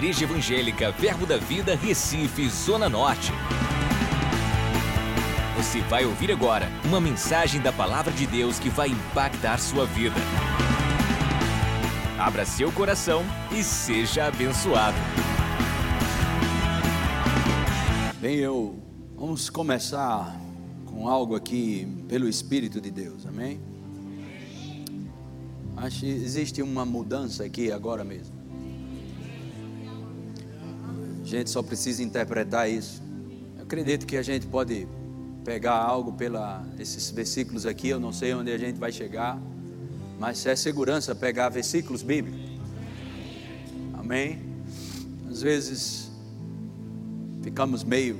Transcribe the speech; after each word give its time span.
Igreja 0.00 0.24
Evangélica 0.24 0.90
Verbo 0.92 1.26
da 1.26 1.36
Vida, 1.36 1.76
Recife, 1.76 2.48
Zona 2.48 2.88
Norte. 2.88 3.30
Você 5.58 5.82
vai 5.82 6.06
ouvir 6.06 6.32
agora 6.32 6.70
uma 6.86 6.98
mensagem 6.98 7.60
da 7.60 7.70
Palavra 7.70 8.10
de 8.10 8.26
Deus 8.26 8.58
que 8.58 8.70
vai 8.70 8.88
impactar 8.88 9.58
sua 9.58 9.84
vida. 9.84 10.16
Abra 12.18 12.46
seu 12.46 12.72
coração 12.72 13.22
e 13.52 13.62
seja 13.62 14.24
abençoado. 14.24 14.96
Bem, 18.22 18.36
eu 18.36 18.82
vamos 19.14 19.50
começar 19.50 20.34
com 20.86 21.10
algo 21.10 21.36
aqui 21.36 21.86
pelo 22.08 22.26
Espírito 22.26 22.80
de 22.80 22.90
Deus, 22.90 23.26
amém? 23.26 23.60
Acho 25.76 26.00
que 26.00 26.06
existe 26.06 26.62
uma 26.62 26.86
mudança 26.86 27.44
aqui 27.44 27.70
agora 27.70 28.02
mesmo. 28.02 28.39
Gente 31.30 31.48
só 31.48 31.62
precisa 31.62 32.02
interpretar 32.02 32.68
isso. 32.68 33.00
Eu 33.56 33.62
acredito 33.62 34.04
que 34.04 34.16
a 34.16 34.22
gente 34.22 34.48
pode 34.48 34.88
pegar 35.44 35.76
algo 35.76 36.12
pela 36.12 36.66
esses 36.76 37.08
versículos 37.12 37.64
aqui, 37.66 37.88
eu 37.88 38.00
não 38.00 38.12
sei 38.12 38.34
onde 38.34 38.50
a 38.50 38.58
gente 38.58 38.80
vai 38.80 38.90
chegar, 38.90 39.40
mas 40.18 40.44
é 40.44 40.56
segurança 40.56 41.14
pegar 41.14 41.48
versículos 41.48 42.02
bíblicos. 42.02 42.40
Amém? 43.92 44.40
Às 45.30 45.40
vezes 45.40 46.10
ficamos 47.44 47.84
meio 47.84 48.18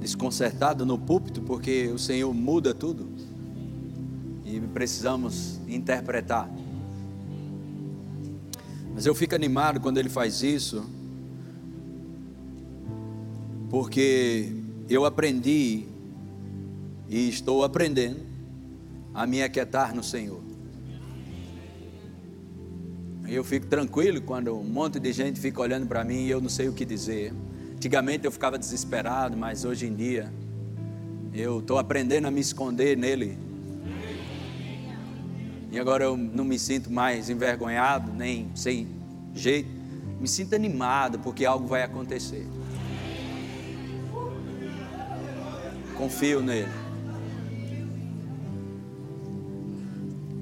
desconcertados 0.00 0.84
no 0.84 0.98
púlpito 0.98 1.42
porque 1.42 1.86
o 1.94 1.98
Senhor 1.98 2.34
muda 2.34 2.74
tudo 2.74 3.08
e 4.44 4.58
precisamos 4.74 5.60
interpretar. 5.68 6.50
Mas 8.92 9.06
eu 9.06 9.14
fico 9.14 9.36
animado 9.36 9.78
quando 9.78 9.98
ele 9.98 10.08
faz 10.08 10.42
isso, 10.42 10.97
porque 13.70 14.52
eu 14.88 15.04
aprendi 15.04 15.84
e 17.08 17.28
estou 17.28 17.64
aprendendo 17.64 18.20
a 19.12 19.26
me 19.26 19.42
aquietar 19.42 19.94
no 19.94 20.02
Senhor. 20.02 20.40
Eu 23.26 23.44
fico 23.44 23.66
tranquilo 23.66 24.22
quando 24.22 24.56
um 24.56 24.64
monte 24.64 24.98
de 24.98 25.12
gente 25.12 25.38
fica 25.38 25.60
olhando 25.60 25.86
para 25.86 26.02
mim 26.02 26.24
e 26.26 26.30
eu 26.30 26.40
não 26.40 26.48
sei 26.48 26.68
o 26.68 26.72
que 26.72 26.84
dizer. 26.84 27.32
Antigamente 27.74 28.24
eu 28.24 28.32
ficava 28.32 28.58
desesperado, 28.58 29.36
mas 29.36 29.64
hoje 29.64 29.86
em 29.86 29.94
dia 29.94 30.32
eu 31.34 31.60
estou 31.60 31.78
aprendendo 31.78 32.26
a 32.26 32.30
me 32.30 32.40
esconder 32.40 32.96
nele 32.96 33.36
e 35.70 35.78
agora 35.78 36.04
eu 36.04 36.16
não 36.16 36.44
me 36.44 36.58
sinto 36.58 36.90
mais 36.90 37.28
envergonhado, 37.28 38.10
nem 38.12 38.50
sem 38.54 38.88
jeito. 39.34 39.68
Me 40.18 40.26
sinto 40.26 40.54
animado 40.54 41.18
porque 41.18 41.44
algo 41.44 41.66
vai 41.66 41.82
acontecer. 41.82 42.46
Confio 45.98 46.40
nele. 46.40 46.70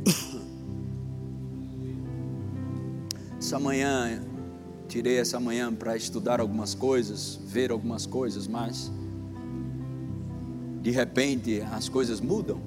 Essa 3.38 3.58
manhã, 3.58 4.22
tirei 4.86 5.18
essa 5.18 5.40
manhã 5.40 5.74
para 5.74 5.96
estudar 5.96 6.40
algumas 6.40 6.74
coisas, 6.74 7.40
ver 7.42 7.70
algumas 7.70 8.04
coisas, 8.04 8.46
mas 8.46 8.92
de 10.82 10.90
repente 10.90 11.62
as 11.72 11.88
coisas 11.88 12.20
mudam. 12.20 12.60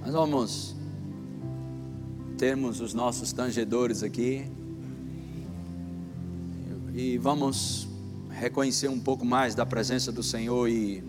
Mas 0.00 0.14
vamos 0.14 0.74
termos 2.38 2.80
os 2.80 2.94
nossos 2.94 3.30
tangedores 3.30 4.02
aqui 4.02 4.50
e 6.94 7.18
vamos 7.18 7.92
reconhecer 8.38 8.88
um 8.88 8.98
pouco 8.98 9.24
mais 9.24 9.54
da 9.54 9.64
presença 9.64 10.12
do 10.12 10.22
Senhor 10.22 10.68
e 10.68 11.02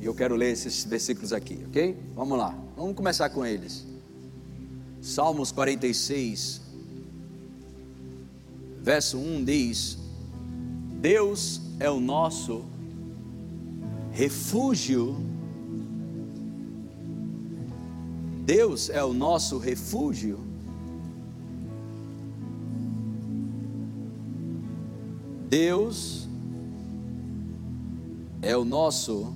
eu 0.00 0.14
quero 0.14 0.36
ler 0.36 0.52
esses 0.52 0.84
versículos 0.84 1.32
aqui, 1.32 1.64
ok? 1.68 1.98
Vamos 2.14 2.38
lá, 2.38 2.54
vamos 2.76 2.94
começar 2.94 3.30
com 3.30 3.44
eles. 3.44 3.86
Salmos 5.00 5.50
46, 5.52 6.60
verso 8.80 9.18
1 9.18 9.44
diz: 9.44 9.98
Deus 11.00 11.60
é 11.80 11.90
o 11.90 12.00
nosso 12.00 12.64
refúgio 14.12 15.16
Deus 18.44 18.90
é 18.90 19.02
o 19.02 19.14
nosso 19.14 19.56
refúgio. 19.56 20.38
Deus 25.56 26.28
é 28.42 28.56
o 28.56 28.64
nosso 28.64 29.32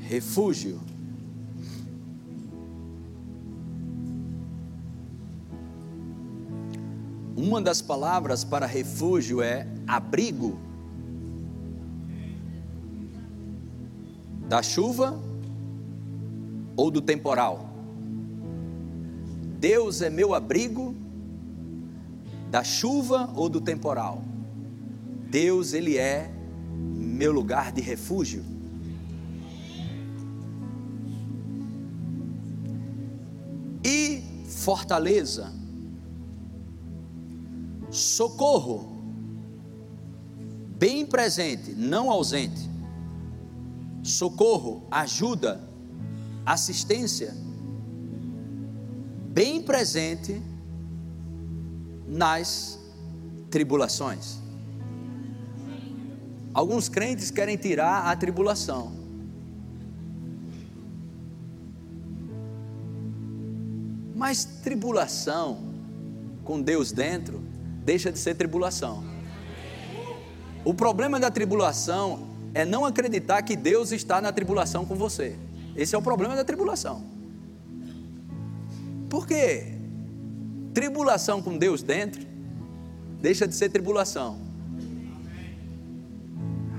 refúgio. 0.00 0.80
Uma 7.36 7.60
das 7.60 7.82
palavras 7.82 8.42
para 8.42 8.64
refúgio 8.64 9.42
é 9.42 9.68
abrigo. 9.86 10.58
Da 14.48 14.62
chuva 14.62 15.20
ou 16.74 16.90
do 16.90 17.02
temporal. 17.02 17.68
Deus 19.60 20.00
é 20.00 20.08
meu 20.08 20.32
abrigo 20.32 20.94
da 22.50 22.64
chuva 22.64 23.30
ou 23.36 23.50
do 23.50 23.60
temporal. 23.60 24.22
Deus, 25.30 25.72
Ele 25.72 25.96
é 25.96 26.30
meu 26.70 27.32
lugar 27.32 27.72
de 27.72 27.80
refúgio. 27.80 28.44
E 33.84 34.22
fortaleza, 34.48 35.52
socorro, 37.90 38.96
bem 40.78 41.04
presente, 41.04 41.72
não 41.72 42.10
ausente. 42.10 42.70
Socorro, 44.02 44.86
ajuda, 44.90 45.60
assistência 46.44 47.34
bem 49.34 49.60
presente 49.60 50.40
nas 52.06 52.78
tribulações. 53.50 54.38
Alguns 56.54 56.88
crentes 56.88 57.32
querem 57.32 57.56
tirar 57.56 58.06
a 58.06 58.14
tribulação. 58.14 58.92
Mas 64.14 64.44
tribulação 64.44 65.74
com 66.44 66.62
Deus 66.62 66.92
dentro 66.92 67.42
deixa 67.84 68.12
de 68.12 68.18
ser 68.20 68.36
tribulação. 68.36 69.02
O 70.64 70.72
problema 70.72 71.18
da 71.18 71.30
tribulação 71.30 72.28
é 72.54 72.64
não 72.64 72.84
acreditar 72.84 73.42
que 73.42 73.56
Deus 73.56 73.90
está 73.90 74.20
na 74.20 74.32
tribulação 74.32 74.86
com 74.86 74.94
você. 74.94 75.36
Esse 75.74 75.96
é 75.96 75.98
o 75.98 76.02
problema 76.02 76.36
da 76.36 76.44
tribulação. 76.44 77.04
Por 79.10 79.26
quê? 79.26 79.74
Tribulação 80.72 81.42
com 81.42 81.58
Deus 81.58 81.82
dentro 81.82 82.24
deixa 83.20 83.46
de 83.46 83.54
ser 83.54 83.70
tribulação. 83.70 84.43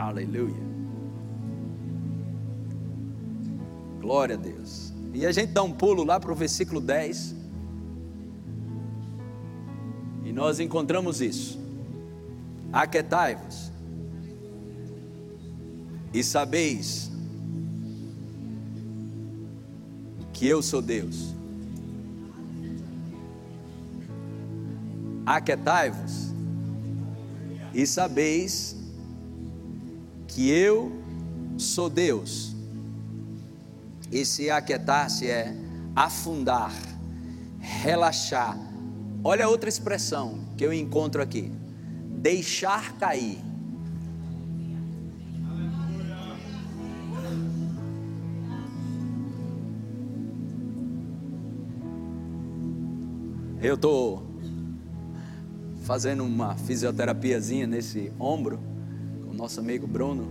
Aleluia. 0.05 0.53
Glória 3.99 4.35
a 4.35 4.37
Deus. 4.37 4.93
E 5.15 5.25
a 5.25 5.31
gente 5.31 5.51
dá 5.51 5.63
um 5.63 5.71
pulo 5.71 6.03
lá 6.03 6.19
para 6.19 6.31
o 6.31 6.35
versículo 6.35 6.79
10. 6.79 7.33
E 10.23 10.31
nós 10.31 10.59
encontramos 10.59 11.21
isso. 11.21 11.59
Aquetai-vos 12.71 13.71
e 16.13 16.23
sabeis 16.23 17.09
que 20.33 20.47
eu 20.47 20.61
sou 20.61 20.83
Deus. 20.83 21.33
Aquetai-vos 25.25 26.31
e 27.73 27.87
sabeis 27.87 28.84
que 30.35 30.51
eu 30.51 30.91
sou 31.57 31.89
Deus. 31.89 32.53
Esse 34.11 34.49
aquietar-se 34.49 35.29
é 35.29 35.55
afundar, 35.95 36.73
relaxar. 37.57 38.59
Olha 39.23 39.47
outra 39.47 39.69
expressão 39.69 40.39
que 40.57 40.65
eu 40.65 40.73
encontro 40.73 41.21
aqui: 41.21 41.49
deixar 42.17 42.97
cair. 42.97 43.37
Eu 53.61 53.75
estou 53.75 54.21
fazendo 55.83 56.25
uma 56.25 56.55
fisioterapiazinha 56.57 57.65
nesse 57.65 58.11
ombro 58.19 58.74
nosso 59.35 59.59
amigo 59.59 59.85
Bruno. 59.85 60.27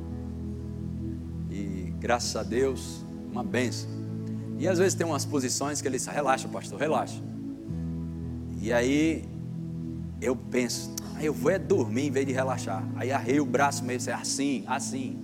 E 1.51 1.93
graças 2.01 2.35
a 2.37 2.43
Deus, 2.43 3.05
uma 3.31 3.45
benção. 3.45 3.89
E 4.59 4.67
às 4.67 4.79
vezes 4.79 4.95
tem 4.95 5.07
umas 5.07 5.25
posições 5.25 5.81
que 5.81 5.89
ele 5.89 5.97
diz: 5.97 6.07
relaxa, 6.07 6.49
pastor, 6.49 6.79
relaxa. 6.79 7.23
E 8.61 8.73
aí 8.73 9.29
eu 10.21 10.35
penso, 10.35 10.95
ah, 11.15 11.23
eu 11.23 11.35
vou 11.35 11.51
é 11.51 11.59
dormir 11.59 12.07
em 12.07 12.11
vez 12.11 12.27
de 12.27 12.33
relaxar. 12.33 12.87
Aí 12.97 13.13
arrei 13.13 13.41
o 13.41 13.45
braço 13.45 13.85
meio 13.85 14.01
assim, 14.15 14.65
assim, 14.67 15.19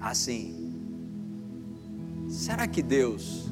assim. 0.00 0.54
Será 2.28 2.66
que 2.66 2.82
Deus 2.82 3.50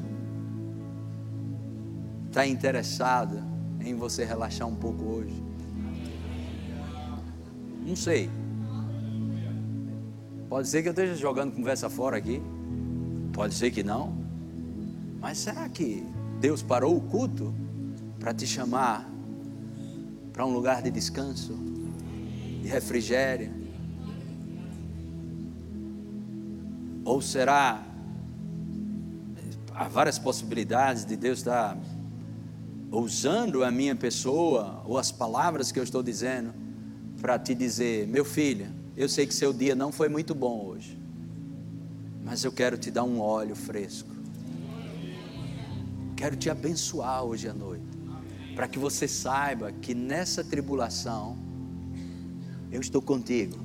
está 2.27 2.45
interessado 2.45 3.43
em 3.81 3.95
você 3.95 4.23
relaxar 4.23 4.67
um 4.67 4.75
pouco 4.75 5.03
hoje? 5.03 5.43
Não 7.85 7.95
sei. 7.95 8.29
Pode 10.49 10.67
ser 10.69 10.81
que 10.81 10.87
eu 10.87 10.91
esteja 10.91 11.15
jogando 11.15 11.53
conversa 11.53 11.89
fora 11.89 12.17
aqui. 12.17 12.41
Pode 13.33 13.53
ser 13.53 13.69
que 13.71 13.83
não. 13.83 14.15
Mas 15.19 15.39
será 15.39 15.67
que 15.67 16.05
Deus 16.39 16.63
parou 16.63 16.95
o 16.95 17.01
culto 17.01 17.53
para 18.19 18.33
te 18.33 18.47
chamar 18.47 19.09
para 20.31 20.45
um 20.45 20.53
lugar 20.53 20.81
de 20.81 20.89
descanso, 20.89 21.53
de 22.61 22.67
refrigério? 22.67 23.51
Ou 27.03 27.21
será 27.21 27.83
há 29.73 29.87
várias 29.87 30.17
possibilidades 30.17 31.05
de 31.05 31.15
Deus 31.15 31.39
estar 31.39 31.77
usando 32.89 33.63
a 33.65 33.69
minha 33.69 33.95
pessoa 33.95 34.81
ou 34.85 34.97
as 34.97 35.11
palavras 35.11 35.71
que 35.73 35.79
eu 35.79 35.83
estou 35.83 36.01
dizendo 36.01 36.53
para 37.21 37.37
te 37.37 37.53
dizer, 37.53 38.07
meu 38.07 38.23
filho, 38.23 38.67
eu 38.97 39.07
sei 39.07 39.27
que 39.27 39.33
seu 39.33 39.53
dia 39.53 39.75
não 39.75 39.91
foi 39.91 40.09
muito 40.09 40.33
bom 40.33 40.65
hoje, 40.65 40.97
mas 42.25 42.43
eu 42.43 42.51
quero 42.51 42.79
te 42.79 42.89
dar 42.89 43.03
um 43.03 43.21
óleo 43.21 43.55
fresco. 43.55 44.09
Quero 46.15 46.35
te 46.35 46.49
abençoar 46.49 47.23
hoje 47.23 47.47
à 47.47 47.53
noite, 47.53 47.85
para 48.55 48.67
que 48.67 48.79
você 48.79 49.07
saiba 49.07 49.71
que 49.71 49.93
nessa 49.93 50.43
tribulação 50.43 51.37
eu 52.71 52.81
estou 52.81 52.99
contigo. 52.99 53.55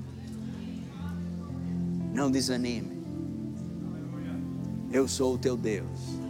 Não 2.13 2.31
desanime. 2.31 3.03
Eu 4.93 5.09
sou 5.09 5.37
o 5.37 5.39
teu 5.39 5.57
Deus. 5.57 6.22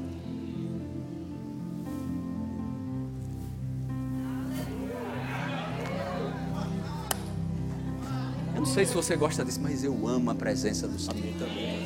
Não 8.63 8.67
sei 8.67 8.87
se 8.87 8.95
você 8.95 9.17
gosta 9.17 9.45
disso, 9.45 9.61
mas 9.61 9.83
eu 9.83 10.07
amo 10.07 10.31
a 10.31 10.37
presença 10.37 10.87
do 10.87 10.97
Senhor 10.97 11.35
também. 11.37 11.85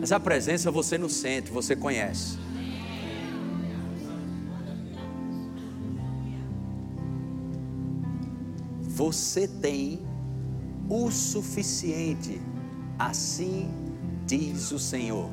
Mas 0.00 0.10
a 0.10 0.18
presença 0.18 0.68
você 0.68 0.98
não 0.98 1.08
sente, 1.08 1.48
você 1.48 1.76
conhece. 1.76 2.36
Você 8.82 9.46
tem 9.46 10.04
o 10.88 11.08
suficiente, 11.08 12.42
assim 12.98 13.70
diz 14.26 14.72
o 14.72 14.80
Senhor. 14.80 15.30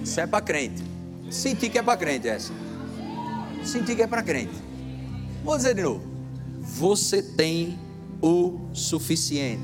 Isso 0.00 0.20
é 0.20 0.28
para 0.28 0.40
crente. 0.40 0.80
Sentir 1.28 1.70
que 1.70 1.78
é 1.78 1.82
para 1.82 1.96
crente 1.96 2.28
essa. 2.28 2.52
Sentir 3.64 3.96
que 3.96 4.02
é 4.02 4.06
para 4.06 4.22
crente. 4.22 4.54
Vou 5.42 5.56
dizer 5.56 5.74
de 5.74 5.82
novo. 5.82 6.04
Você 6.60 7.20
tem 7.20 7.82
o 8.24 8.58
suficiente. 8.72 9.60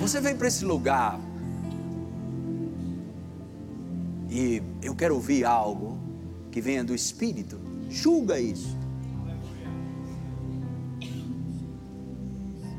Você 0.00 0.18
vem 0.18 0.34
para 0.34 0.48
esse 0.48 0.64
lugar 0.64 1.20
e 4.30 4.62
eu 4.80 4.94
quero 4.94 5.14
ouvir 5.14 5.44
algo 5.44 5.98
que 6.50 6.62
venha 6.62 6.82
do 6.82 6.94
Espírito. 6.94 7.60
Julga 7.90 8.40
isso. 8.40 8.74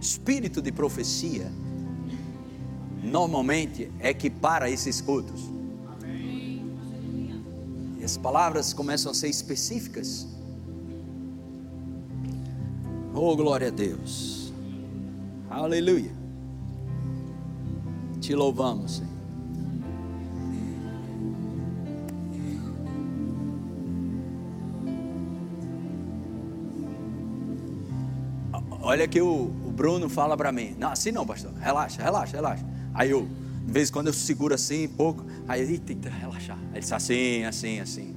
Espírito 0.02 0.64
de 0.64 0.72
profecia 0.72 1.52
normalmente 3.04 3.92
é 4.00 4.16
que 4.16 4.32
para 4.32 4.68
esses 4.68 5.00
cultos. 5.00 5.44
E 8.00 8.04
as 8.04 8.18
palavras 8.18 8.74
começam 8.74 9.12
a 9.12 9.14
ser 9.14 9.28
específicas. 9.30 10.28
Oh, 13.22 13.36
glória 13.36 13.68
a 13.68 13.70
Deus. 13.70 14.54
Aleluia. 15.50 16.10
Te 18.22 18.34
louvamos, 18.34 18.96
Senhor. 18.96 19.10
Olha 28.82 29.06
que 29.06 29.20
o, 29.20 29.28
o 29.28 29.70
Bruno 29.70 30.08
fala 30.08 30.38
para 30.38 30.54
mim. 30.54 30.78
Não, 30.80 30.90
assim 30.90 31.12
não, 31.12 31.26
pastor. 31.26 31.52
Relaxa, 31.60 32.02
relaxa, 32.02 32.38
relaxa. 32.38 32.66
Aí 32.94 33.12
eu, 33.12 33.28
de 33.66 33.74
vez 33.74 33.90
em 33.90 33.92
quando 33.92 34.08
eu 34.08 34.14
seguro 34.14 34.56
assim, 34.56 34.88
pouco. 34.88 35.26
Aí 35.46 35.62
ele 35.62 35.78
tenta 35.78 36.10
relaxar. 36.10 36.58
Aí 36.58 36.76
ele 36.76 36.80
diz 36.80 36.94
assim, 36.94 37.44
assim, 37.44 37.82
assim. 37.82 38.16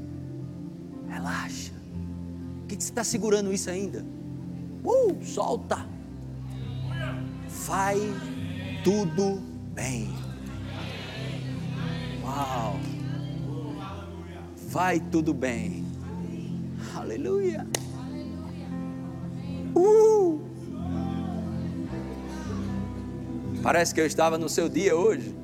Relaxa. 1.08 1.72
O 2.62 2.66
que, 2.68 2.76
que 2.76 2.84
você 2.84 2.90
está 2.90 3.02
segurando 3.02 3.52
isso 3.52 3.68
ainda? 3.68 4.21
Uh, 4.84 5.24
solta. 5.24 5.86
Vai 7.66 7.98
tudo 8.82 9.40
bem. 9.72 10.12
Uau. 12.22 12.76
Vai 14.68 14.98
tudo 14.98 15.32
bem. 15.32 15.84
Aleluia. 16.94 17.66
Uh. 19.76 20.40
Parece 23.62 23.94
que 23.94 24.00
eu 24.00 24.06
estava 24.06 24.36
no 24.36 24.48
seu 24.48 24.68
dia 24.68 24.96
hoje. 24.96 25.34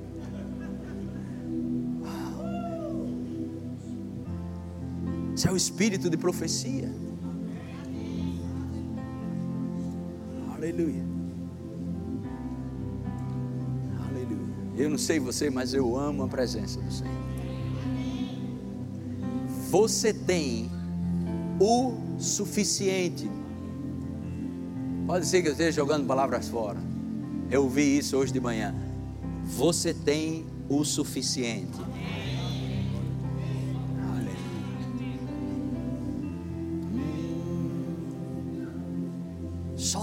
Isso 5.37 5.47
é 5.47 5.53
o 5.53 5.57
espírito 5.57 6.11
de 6.11 6.17
profecia. 6.17 6.91
Aleluia. 10.69 11.03
Aleluia. 14.07 14.55
Eu 14.77 14.91
não 14.91 14.99
sei 14.99 15.19
você, 15.19 15.49
mas 15.49 15.73
eu 15.73 15.97
amo 15.97 16.25
a 16.25 16.29
presença 16.29 16.79
do 16.79 16.93
Senhor. 16.93 17.15
Você 19.71 20.13
tem 20.13 20.71
o 21.59 21.95
suficiente. 22.19 23.31
Pode 25.07 25.27
ser 25.27 25.41
que 25.41 25.49
eu 25.49 25.53
esteja 25.53 25.73
jogando 25.73 26.07
palavras 26.07 26.49
fora. 26.49 26.79
Eu 27.51 27.63
ouvi 27.63 27.97
isso 27.97 28.19
hoje 28.19 28.31
de 28.31 28.41
manhã. 28.41 28.75
Você 29.45 29.95
tem 29.95 30.45
o 30.69 30.85
suficiente. 30.85 31.79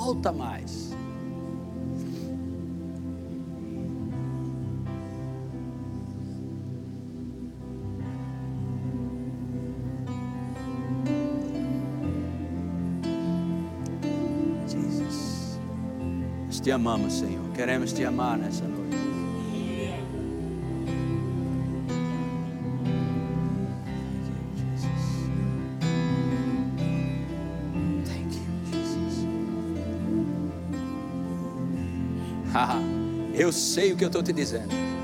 Solta 0.05 0.31
mais. 0.31 0.93
Jesus. 14.67 15.59
Nós 16.45 16.59
te 16.59 16.69
amamos, 16.69 17.13
Senhor. 17.13 17.49
Queremos 17.55 17.91
te 17.91 18.05
amar 18.05 18.37
nessa 18.37 18.67
noite. 18.67 18.84
Eu 33.45 33.51
sei 33.51 33.93
o 33.93 33.95
que 33.95 34.03
eu 34.03 34.07
estou 34.07 34.23
te 34.23 34.33
dizendo. 34.33 34.94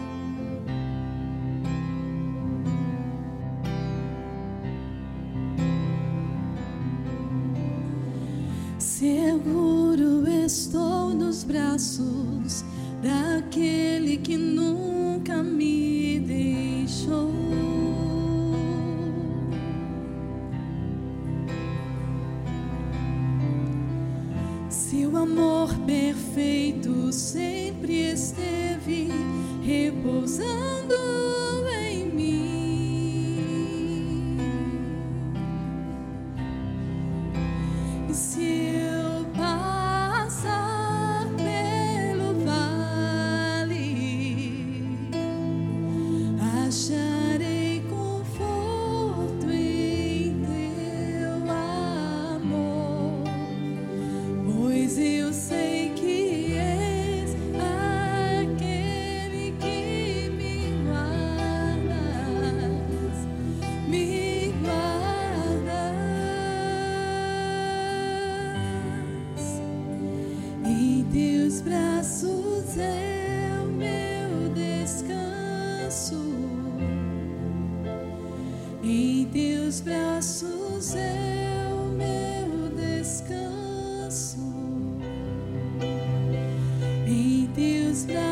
Teus 88.07 88.30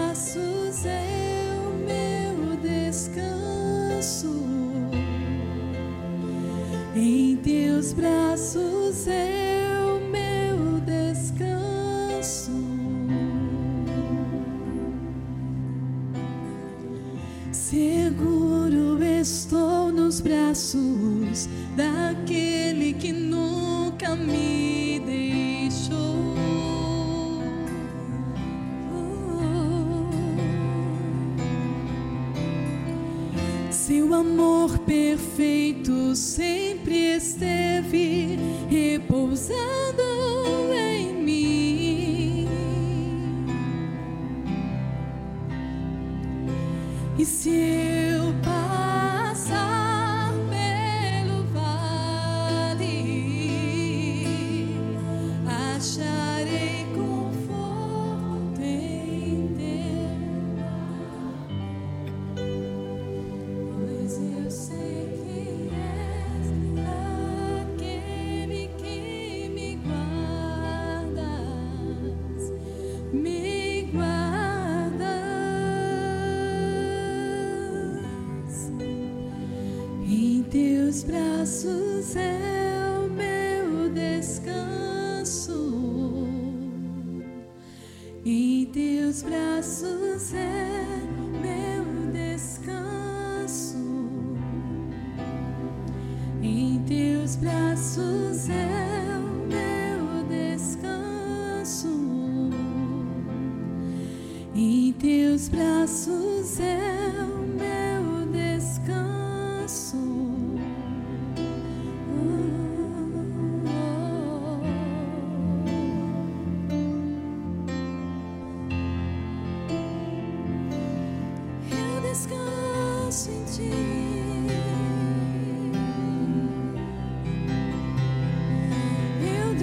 amor 34.19 34.77
perfeito 34.79 36.13
sempre 36.15 37.15
esteve 37.15 38.37
repousando 38.69 40.08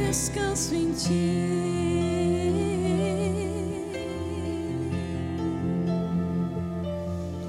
descanso 0.06 0.72
em 0.72 0.92
ti. 0.92 2.46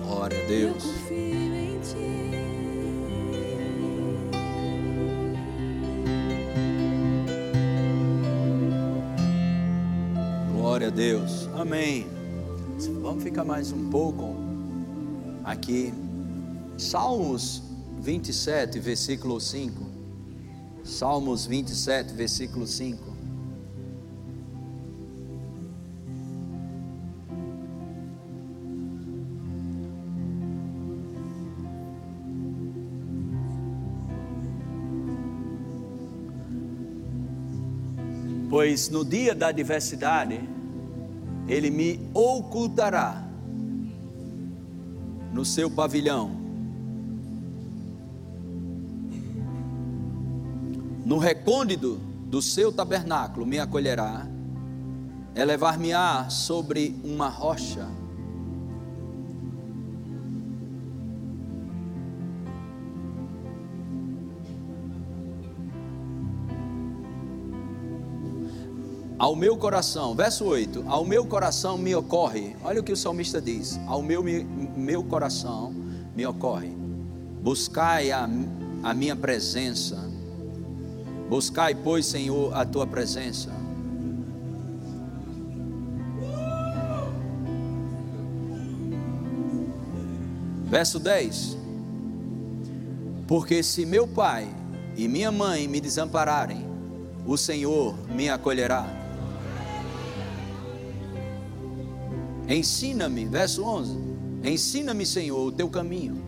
Glória 0.04 0.38
a 0.38 0.42
Eu 0.42 0.48
Deus. 0.48 0.84
confio 0.84 1.54
em 1.54 1.80
ti. 1.82 2.08
Glória 10.52 10.88
a 10.88 10.92
Deus. 10.92 11.48
Amém. 11.56 12.08
Vamos 13.02 13.24
ficar 13.24 13.44
mais 13.44 13.72
um 13.72 13.90
pouco 13.90 14.36
aqui. 15.44 15.94
Salmos 16.78 17.62
27, 18.00 18.80
versículo 18.80 19.40
5. 19.40 19.87
Salmos 20.88 21.46
27, 21.46 22.14
versículo 22.14 22.66
5. 22.66 23.18
Pois 38.50 38.90
no 38.90 39.04
dia 39.04 39.36
da 39.36 39.50
adversidade, 39.50 40.40
ele 41.50 41.70
me 41.70 42.00
ocultará 42.14 43.28
no 45.34 45.44
seu 45.44 45.70
pavilhão, 45.70 46.37
no 51.08 51.18
recôndito 51.18 51.96
do 52.26 52.42
seu 52.42 52.70
tabernáculo 52.70 53.46
me 53.46 53.58
acolherá, 53.58 54.28
elevar-me-á 55.34 56.30
sobre 56.30 57.00
uma 57.02 57.30
rocha. 57.30 57.88
Ao 69.18 69.34
meu 69.34 69.56
coração, 69.56 70.14
verso 70.14 70.44
8: 70.44 70.84
Ao 70.90 71.06
meu 71.06 71.26
coração 71.26 71.78
me 71.78 71.96
ocorre, 71.96 72.54
olha 72.62 72.82
o 72.82 72.84
que 72.84 72.92
o 72.92 72.98
salmista 72.98 73.42
diz: 73.42 73.80
Ao 73.88 74.04
meu, 74.04 74.22
meu 74.22 75.02
coração 75.06 75.74
me 76.14 76.26
ocorre, 76.26 76.76
buscai 77.42 78.12
a, 78.12 78.30
a 78.84 78.94
minha 78.94 79.16
presença, 79.16 80.17
buscai, 81.30 81.76
pois, 81.76 82.06
Senhor, 82.06 82.54
a 82.56 82.66
tua 82.66 82.86
presença. 82.86 83.52
Verso 90.66 91.00
10: 91.00 91.58
Porque 93.28 93.64
se 93.64 93.86
meu 93.86 94.08
pai 94.08 94.48
e 94.96 95.08
minha 95.08 95.32
mãe 95.32 95.68
me 95.68 95.80
desampararem, 95.80 96.66
o 97.26 97.38
Senhor 97.38 97.96
me 98.10 98.30
acolherá. 98.30 98.86
Ensina-me, 102.48 103.26
verso 103.26 103.64
11. 103.64 103.98
Ensina-me, 104.44 105.06
Senhor, 105.06 105.48
o 105.48 105.52
teu 105.52 105.70
caminho 105.70 106.22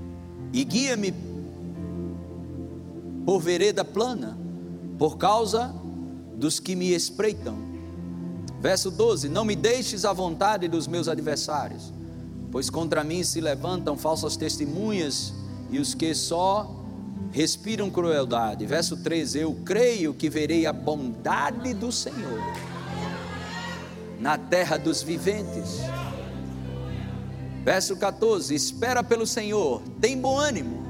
e 0.52 0.64
guia-me 0.64 1.14
por 3.26 3.40
vereda 3.40 3.86
plana, 3.86 4.38
por 5.00 5.18
causa 5.18 5.74
dos 6.36 6.60
que 6.60 6.76
me 6.76 6.94
espreitam. 6.94 7.58
Verso 8.60 8.92
12: 8.92 9.30
Não 9.30 9.46
me 9.46 9.56
deixes 9.56 10.04
à 10.04 10.12
vontade 10.12 10.68
dos 10.68 10.86
meus 10.86 11.08
adversários, 11.08 11.94
pois 12.52 12.70
contra 12.70 13.04
mim 13.04 13.24
se 13.24 13.40
levantam 13.40 13.98
falsas 13.98 14.36
testemunhas 14.36 15.34
e 15.72 15.80
os 15.80 15.94
que 15.94 16.14
só 16.14 16.84
respiram 17.32 17.90
crueldade. 17.90 18.66
Verso 18.66 18.98
13: 18.98 19.40
Eu 19.40 19.56
creio 19.64 20.14
que 20.14 20.30
verei 20.30 20.66
a 20.66 20.74
bondade 20.74 21.74
do 21.74 21.92
Senhor 21.92 22.44
na 24.20 24.38
terra 24.38 24.78
dos 24.78 25.02
viventes. 25.02 25.80
Verso 27.64 27.96
14: 27.96 28.54
Espera 28.54 29.02
pelo 29.02 29.26
Senhor, 29.26 29.82
tem 30.02 30.18
bom 30.18 30.38
ânimo 30.38 30.84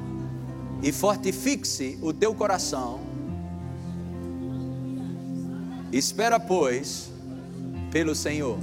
e 0.82 0.92
fortifique-se 0.92 2.00
o 2.02 2.12
teu 2.12 2.34
coração. 2.34 3.09
Espera, 5.92 6.40
pois, 6.40 7.12
pelo 7.92 8.14
Senhor. 8.14 8.58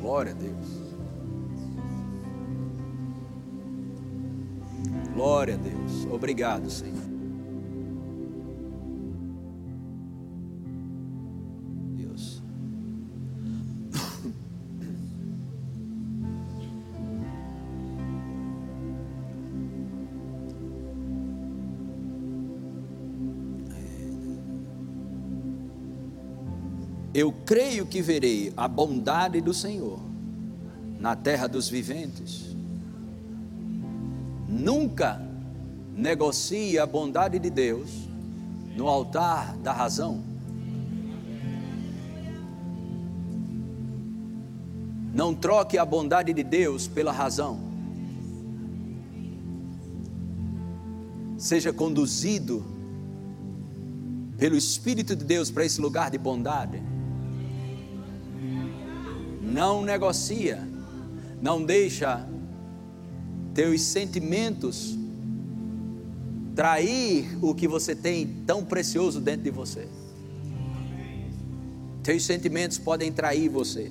Glória 0.00 0.32
a 0.32 0.34
Deus. 0.34 0.80
Glória 5.14 5.54
a 5.54 5.58
Deus. 5.58 6.06
Obrigado, 6.10 6.70
Senhor. 6.70 6.99
Eu 27.20 27.30
creio 27.30 27.84
que 27.84 28.00
verei 28.00 28.50
a 28.56 28.66
bondade 28.66 29.42
do 29.42 29.52
Senhor 29.52 30.00
na 30.98 31.14
terra 31.14 31.46
dos 31.46 31.68
viventes. 31.68 32.56
Nunca 34.48 35.20
negocie 35.94 36.78
a 36.78 36.86
bondade 36.86 37.38
de 37.38 37.50
Deus 37.50 37.90
no 38.74 38.88
altar 38.88 39.54
da 39.58 39.70
razão. 39.70 40.24
Não 45.12 45.34
troque 45.34 45.76
a 45.76 45.84
bondade 45.84 46.32
de 46.32 46.42
Deus 46.42 46.88
pela 46.88 47.12
razão. 47.12 47.60
Seja 51.36 51.70
conduzido 51.70 52.64
pelo 54.38 54.56
Espírito 54.56 55.14
de 55.14 55.22
Deus 55.26 55.50
para 55.50 55.66
esse 55.66 55.82
lugar 55.82 56.10
de 56.10 56.16
bondade. 56.16 56.82
Não 59.50 59.82
negocia, 59.82 60.66
não 61.42 61.64
deixa 61.64 62.26
teus 63.52 63.80
sentimentos 63.82 64.96
trair 66.54 67.38
o 67.42 67.54
que 67.54 67.66
você 67.66 67.94
tem 67.94 68.26
tão 68.46 68.64
precioso 68.64 69.20
dentro 69.20 69.42
de 69.42 69.50
você. 69.50 69.88
Teus 72.02 72.24
sentimentos 72.24 72.78
podem 72.78 73.12
trair 73.12 73.48
você, 73.48 73.90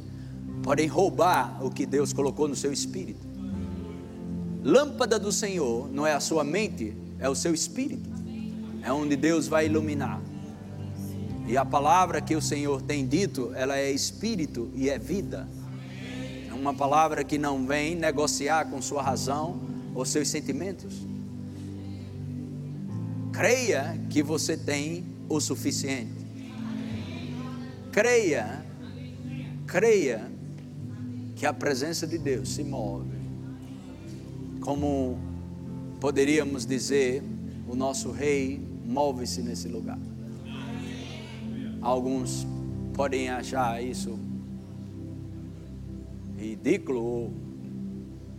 podem 0.64 0.88
roubar 0.88 1.64
o 1.64 1.70
que 1.70 1.86
Deus 1.86 2.14
colocou 2.14 2.48
no 2.48 2.56
seu 2.56 2.72
espírito. 2.72 3.28
Lâmpada 4.64 5.20
do 5.20 5.32
Senhor 5.32 5.90
não 5.92 6.06
é 6.06 6.14
a 6.14 6.20
sua 6.20 6.44
mente, 6.44 6.96
é 7.18 7.30
o 7.30 7.36
seu 7.36 7.54
espírito. 7.54 8.10
É 8.82 8.92
onde 8.92 9.16
Deus 9.16 9.48
vai 9.48 9.66
iluminar. 9.66 10.22
E 11.50 11.58
a 11.58 11.66
palavra 11.66 12.22
que 12.22 12.36
o 12.36 12.42
Senhor 12.42 12.80
tem 12.80 13.08
dito, 13.08 13.52
ela 13.56 13.76
é 13.76 13.90
espírito 13.90 14.70
e 14.76 14.88
é 14.88 15.00
vida. 15.00 15.50
É 16.48 16.54
uma 16.54 16.76
palavra 16.76 17.24
que 17.24 17.40
não 17.40 17.66
vem 17.66 17.96
negociar 17.96 18.70
com 18.70 18.80
sua 18.80 19.02
razão 19.02 19.60
ou 19.96 20.06
seus 20.06 20.28
sentimentos. 20.28 21.08
Creia 23.34 24.00
que 24.12 24.22
você 24.22 24.56
tem 24.56 25.04
o 25.28 25.40
suficiente. 25.40 26.24
Creia, 27.92 28.64
creia 29.66 30.32
que 31.36 31.48
a 31.48 31.54
presença 31.54 32.06
de 32.06 32.20
Deus 32.20 32.50
se 32.50 32.64
move. 32.64 33.18
Como 34.62 35.18
poderíamos 36.00 36.64
dizer, 36.64 37.24
o 37.68 37.74
nosso 37.74 38.12
rei 38.12 38.62
move-se 38.86 39.42
nesse 39.42 39.68
lugar. 39.68 40.09
Alguns 41.82 42.46
podem 42.94 43.30
achar 43.30 43.82
isso 43.82 44.20
ridículo 46.38 47.02
ou 47.02 47.34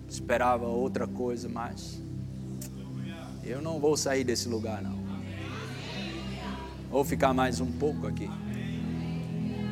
esperava 0.09 0.66
outra 0.66 1.07
coisa, 1.07 1.48
mas 1.48 2.00
eu 3.44 3.62
não 3.62 3.79
vou 3.79 3.96
sair 3.96 4.24
desse 4.24 4.48
lugar 4.48 4.83
não. 4.83 4.98
Vou 6.90 7.05
ficar 7.05 7.33
mais 7.33 7.61
um 7.61 7.70
pouco 7.70 8.07
aqui. 8.07 8.29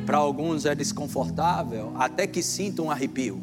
Para 0.05 0.17
alguns 0.17 0.65
é 0.65 0.73
desconfortável, 0.73 1.93
até 1.97 2.25
que 2.25 2.41
sinta 2.41 2.81
um 2.81 2.89
arrepio. 2.89 3.41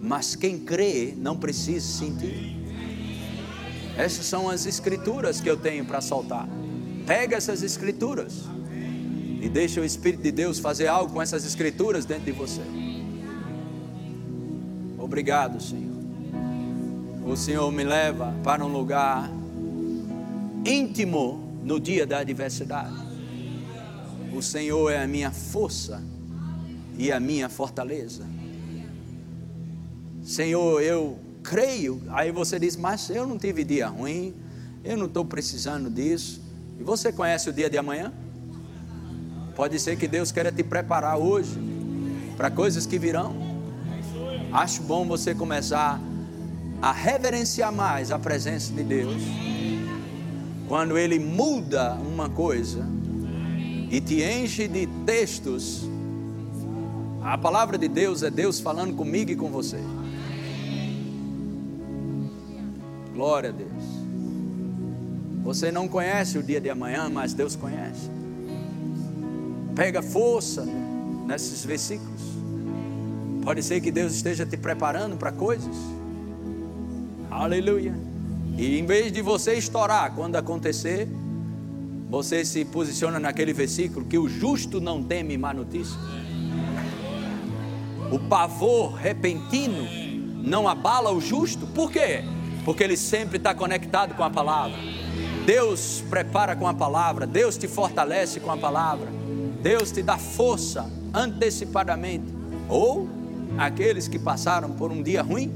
Mas 0.00 0.36
quem 0.36 0.58
crê 0.58 1.14
não 1.16 1.36
precisa 1.36 1.86
sentir. 1.86 2.56
Essas 3.96 4.26
são 4.26 4.50
as 4.50 4.66
escrituras 4.66 5.40
que 5.40 5.48
eu 5.48 5.56
tenho 5.56 5.84
para 5.86 6.00
soltar. 6.00 6.46
Pega 7.06 7.36
essas 7.36 7.62
escrituras 7.62 8.44
e 9.40 9.48
deixa 9.48 9.80
o 9.80 9.84
Espírito 9.84 10.22
de 10.22 10.32
Deus 10.32 10.58
fazer 10.58 10.86
algo 10.86 11.12
com 11.12 11.22
essas 11.22 11.44
escrituras 11.44 12.04
dentro 12.04 12.24
de 12.24 12.32
você. 12.32 12.62
Obrigado, 14.98 15.62
Senhor. 15.62 15.96
O 17.24 17.36
Senhor 17.36 17.70
me 17.72 17.84
leva 17.84 18.34
para 18.42 18.64
um 18.64 18.68
lugar 18.68 19.30
íntimo 20.64 21.60
no 21.62 21.78
dia 21.78 22.06
da 22.06 22.18
adversidade. 22.18 22.94
O 24.32 24.42
Senhor 24.42 24.90
é 24.90 25.02
a 25.02 25.06
minha 25.06 25.30
força 25.30 26.02
e 26.98 27.10
a 27.10 27.20
minha 27.20 27.48
fortaleza. 27.48 28.24
Senhor, 30.22 30.82
eu 30.82 31.18
creio. 31.42 32.02
Aí 32.08 32.32
você 32.32 32.58
diz, 32.58 32.76
mas 32.76 33.08
eu 33.10 33.26
não 33.26 33.38
tive 33.38 33.64
dia 33.64 33.88
ruim, 33.88 34.34
eu 34.84 34.96
não 34.96 35.06
estou 35.06 35.24
precisando 35.24 35.88
disso. 35.88 36.42
E 36.78 36.82
você 36.82 37.12
conhece 37.12 37.48
o 37.48 37.52
dia 37.52 37.70
de 37.70 37.78
amanhã? 37.78 38.12
Pode 39.56 39.80
ser 39.80 39.96
que 39.96 40.06
Deus 40.06 40.30
queira 40.30 40.52
te 40.52 40.62
preparar 40.62 41.16
hoje 41.16 41.58
para 42.36 42.50
coisas 42.50 42.84
que 42.84 42.98
virão. 42.98 43.34
Acho 44.52 44.82
bom 44.82 45.06
você 45.06 45.34
começar 45.34 45.98
a 46.82 46.92
reverenciar 46.92 47.72
mais 47.72 48.12
a 48.12 48.18
presença 48.18 48.70
de 48.70 48.82
Deus. 48.82 49.22
Quando 50.68 50.98
Ele 50.98 51.18
muda 51.18 51.94
uma 51.94 52.28
coisa 52.28 52.86
e 53.90 53.98
te 53.98 54.22
enche 54.22 54.68
de 54.68 54.86
textos, 55.06 55.88
a 57.22 57.38
palavra 57.38 57.78
de 57.78 57.88
Deus 57.88 58.22
é 58.22 58.30
Deus 58.30 58.60
falando 58.60 58.94
comigo 58.94 59.30
e 59.30 59.36
com 59.36 59.50
você. 59.50 59.78
Glória 63.14 63.48
a 63.48 63.52
Deus. 63.52 63.70
Você 65.44 65.72
não 65.72 65.88
conhece 65.88 66.36
o 66.36 66.42
dia 66.42 66.60
de 66.60 66.68
amanhã, 66.68 67.08
mas 67.08 67.32
Deus 67.32 67.56
conhece. 67.56 68.10
Pega 69.76 70.00
força 70.00 70.66
nesses 71.26 71.62
versículos. 71.64 72.22
Pode 73.44 73.62
ser 73.62 73.80
que 73.82 73.90
Deus 73.92 74.14
esteja 74.14 74.46
te 74.46 74.56
preparando 74.56 75.16
para 75.16 75.30
coisas. 75.30 75.76
Aleluia. 77.30 77.94
E 78.56 78.78
em 78.78 78.86
vez 78.86 79.12
de 79.12 79.20
você 79.20 79.52
estourar 79.52 80.14
quando 80.14 80.36
acontecer, 80.36 81.06
você 82.08 82.42
se 82.42 82.64
posiciona 82.64 83.20
naquele 83.20 83.52
versículo 83.52 84.06
que 84.06 84.16
o 84.16 84.26
justo 84.26 84.80
não 84.80 85.02
teme 85.02 85.36
má 85.36 85.52
notícia. 85.52 85.98
O 88.10 88.18
pavor 88.18 88.94
repentino 88.94 89.86
não 90.42 90.66
abala 90.66 91.12
o 91.12 91.20
justo. 91.20 91.66
Por 91.66 91.92
quê? 91.92 92.24
Porque 92.64 92.82
ele 92.82 92.96
sempre 92.96 93.36
está 93.36 93.54
conectado 93.54 94.14
com 94.14 94.24
a 94.24 94.30
palavra. 94.30 94.78
Deus 95.44 96.02
prepara 96.08 96.56
com 96.56 96.66
a 96.66 96.72
palavra, 96.72 97.26
Deus 97.26 97.58
te 97.58 97.68
fortalece 97.68 98.40
com 98.40 98.50
a 98.50 98.56
palavra. 98.56 99.25
Deus 99.62 99.90
te 99.90 100.02
dá 100.02 100.18
força 100.18 100.88
antecipadamente. 101.14 102.24
Ou 102.68 103.08
aqueles 103.58 104.08
que 104.08 104.18
passaram 104.18 104.70
por 104.70 104.90
um 104.90 105.02
dia 105.02 105.22
ruim, 105.22 105.52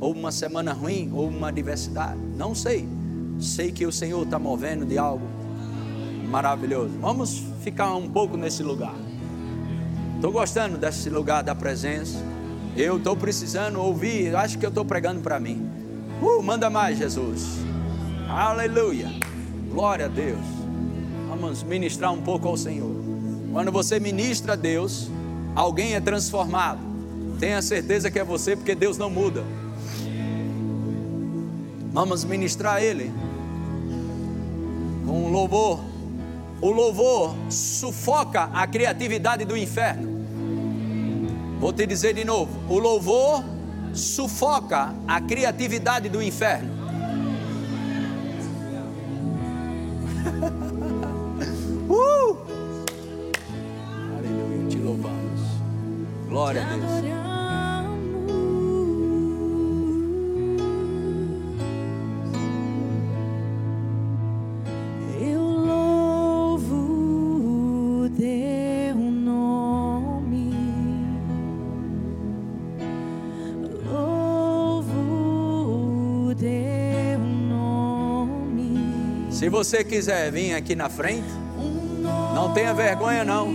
ou 0.00 0.12
uma 0.12 0.32
semana 0.32 0.72
ruim, 0.72 1.10
ou 1.12 1.28
uma 1.28 1.48
adversidade. 1.48 2.18
Não 2.36 2.54
sei. 2.54 2.88
Sei 3.40 3.72
que 3.72 3.86
o 3.86 3.92
Senhor 3.92 4.22
está 4.22 4.38
movendo 4.38 4.84
de 4.84 4.98
algo 4.98 5.26
maravilhoso. 6.28 6.94
Vamos 7.00 7.42
ficar 7.62 7.94
um 7.94 8.08
pouco 8.08 8.36
nesse 8.36 8.62
lugar. 8.62 8.94
Estou 10.16 10.32
gostando 10.32 10.78
desse 10.78 11.10
lugar 11.10 11.42
da 11.42 11.54
presença. 11.54 12.18
Eu 12.76 12.96
estou 12.96 13.16
precisando 13.16 13.80
ouvir. 13.80 14.34
Acho 14.34 14.58
que 14.58 14.64
eu 14.64 14.70
estou 14.70 14.84
pregando 14.84 15.20
para 15.20 15.38
mim. 15.38 15.68
Uh, 16.22 16.42
manda 16.42 16.70
mais, 16.70 16.96
Jesus. 16.96 17.58
Aleluia. 18.28 19.10
Glória 19.70 20.06
a 20.06 20.08
Deus. 20.08 20.40
Vamos 21.28 21.62
ministrar 21.62 22.12
um 22.12 22.22
pouco 22.22 22.48
ao 22.48 22.56
Senhor. 22.56 23.01
Quando 23.52 23.70
você 23.70 24.00
ministra 24.00 24.54
a 24.54 24.56
Deus, 24.56 25.10
alguém 25.54 25.94
é 25.94 26.00
transformado. 26.00 26.80
Tenha 27.38 27.60
certeza 27.60 28.10
que 28.10 28.18
é 28.18 28.24
você, 28.24 28.56
porque 28.56 28.74
Deus 28.74 28.96
não 28.96 29.10
muda. 29.10 29.44
Vamos 31.92 32.24
ministrar 32.24 32.82
Ele 32.82 33.12
com 35.04 35.30
louvor. 35.30 35.80
O 36.62 36.70
louvor 36.70 37.34
sufoca 37.50 38.44
a 38.54 38.66
criatividade 38.66 39.44
do 39.44 39.56
inferno. 39.56 40.24
Vou 41.60 41.72
te 41.72 41.84
dizer 41.86 42.14
de 42.14 42.24
novo: 42.24 42.50
o 42.72 42.78
louvor 42.78 43.44
sufoca 43.92 44.94
a 45.06 45.20
criatividade 45.20 46.08
do 46.08 46.22
inferno. 46.22 46.81
Você 79.64 79.84
quiser 79.84 80.32
vir 80.32 80.54
aqui 80.54 80.74
na 80.74 80.88
frente, 80.88 81.28
não 82.34 82.52
tenha 82.52 82.74
vergonha 82.74 83.24
não. 83.24 83.48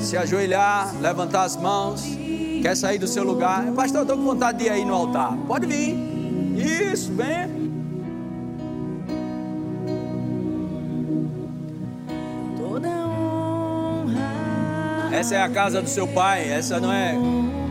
Se 0.00 0.16
ajoelhar, 0.16 0.94
levantar 0.98 1.42
as 1.42 1.56
mãos, 1.56 2.02
quer 2.62 2.74
sair 2.74 2.98
do 2.98 3.06
seu 3.06 3.22
lugar. 3.22 3.66
Pastor, 3.72 3.98
eu 3.98 4.02
estou 4.02 4.16
com 4.16 4.24
vontade 4.24 4.58
de 4.58 4.64
ir 4.64 4.70
aí 4.70 4.82
no 4.82 4.94
altar. 4.94 5.36
Pode 5.46 5.66
vir. 5.66 5.94
Isso, 6.56 7.12
vem. 7.12 7.60
Essa 15.12 15.34
é 15.34 15.42
a 15.42 15.50
casa 15.50 15.82
do 15.82 15.88
seu 15.88 16.08
pai, 16.08 16.48
essa 16.48 16.80
não 16.80 16.90
é 16.90 17.14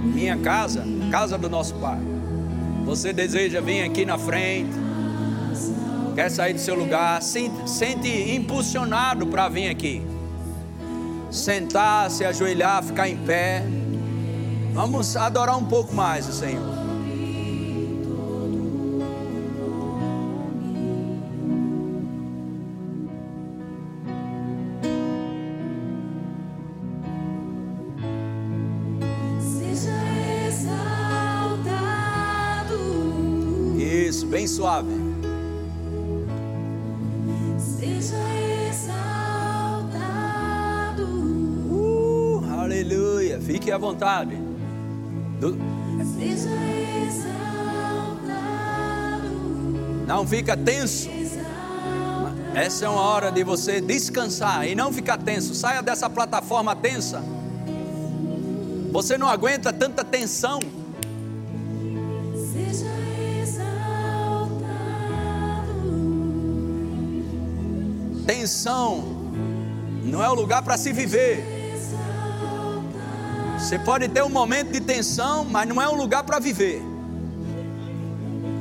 minha 0.03 0.37
casa, 0.37 0.85
casa 1.09 1.35
do 1.35 1.49
nosso 1.49 1.73
pai. 1.75 1.97
Você 2.85 3.11
deseja 3.11 3.59
vir 3.59 3.81
aqui 3.81 4.05
na 4.05 4.19
frente, 4.19 4.78
quer 6.19 6.29
sair 6.29 6.53
do 6.53 6.59
seu 6.59 6.75
lugar, 6.75 7.21
sente, 7.21 7.69
sente 7.69 8.09
impulsionado 8.35 9.25
para 9.25 9.47
vir 9.47 9.69
aqui. 9.69 10.05
Sentar, 11.31 12.11
se 12.11 12.25
ajoelhar, 12.25 12.83
ficar 12.83 13.07
em 13.07 13.15
pé. 13.15 13.63
Vamos 14.73 15.15
adorar 15.15 15.55
um 15.57 15.63
pouco 15.63 15.95
mais 15.95 16.27
o 16.27 16.33
Senhor. 16.33 16.77
Seja 29.39 29.95
exaltado, 30.49 31.55
Isso, 33.77 34.27
bem 34.27 34.45
suave. 34.45 35.08
Vontade. 43.79 44.35
Do- 45.39 45.57
Não 50.07 50.25
fica 50.27 50.57
tenso. 50.57 51.09
Essa 52.55 52.85
é 52.85 52.89
uma 52.89 53.01
hora 53.01 53.31
de 53.31 53.43
você 53.43 53.79
descansar 53.79 54.67
e 54.67 54.75
não 54.75 54.91
ficar 54.91 55.17
tenso. 55.17 55.53
Saia 55.55 55.81
dessa 55.81 56.09
plataforma 56.09 56.75
tensa. 56.75 57.23
Você 58.91 59.17
não 59.17 59.29
aguenta 59.29 59.71
tanta 59.71 60.03
tensão. 60.03 60.59
Tensão 68.25 69.03
não 70.03 70.23
é 70.23 70.29
o 70.29 70.33
lugar 70.33 70.61
para 70.63 70.77
se 70.77 70.91
viver. 70.91 71.58
Você 73.69 73.77
pode 73.77 74.07
ter 74.07 74.23
um 74.23 74.29
momento 74.29 74.71
de 74.71 74.81
tensão, 74.81 75.45
mas 75.45 75.69
não 75.69 75.79
é 75.79 75.87
um 75.87 75.93
lugar 75.93 76.23
para 76.23 76.39
viver. 76.39 76.81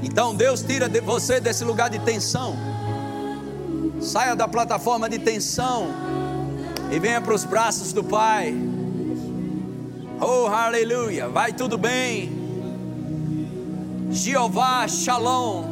Então 0.03 0.35
Deus 0.35 0.61
tira 0.61 0.87
de 0.87 1.01
você 1.01 1.41
desse 1.41 1.65
lugar 1.65 1.89
de 1.89 1.99
tensão. 2.01 2.55
Saia 4.03 4.37
da 4.37 4.47
plataforma 4.47 5.09
de 5.09 5.19
tensão 5.19 5.87
e 6.93 6.99
venha 6.99 7.23
para 7.23 7.33
os 7.33 7.43
braços 7.43 7.91
do 7.91 8.05
Pai. 8.05 8.55
Oh, 10.21 10.47
aleluia! 10.49 11.27
Vai 11.27 11.55
tudo 11.55 11.79
bem. 11.79 12.31
Jeová, 14.11 14.87
Shalom. 14.87 15.65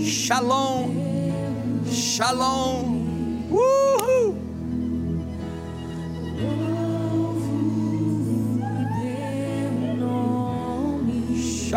Shalom. 0.00 0.90
Shalom. 1.90 2.91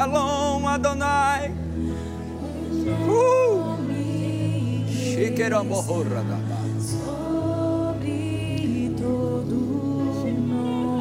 Shalom 0.06 0.68
Adonai. 0.68 1.52
Uh. 3.10 3.76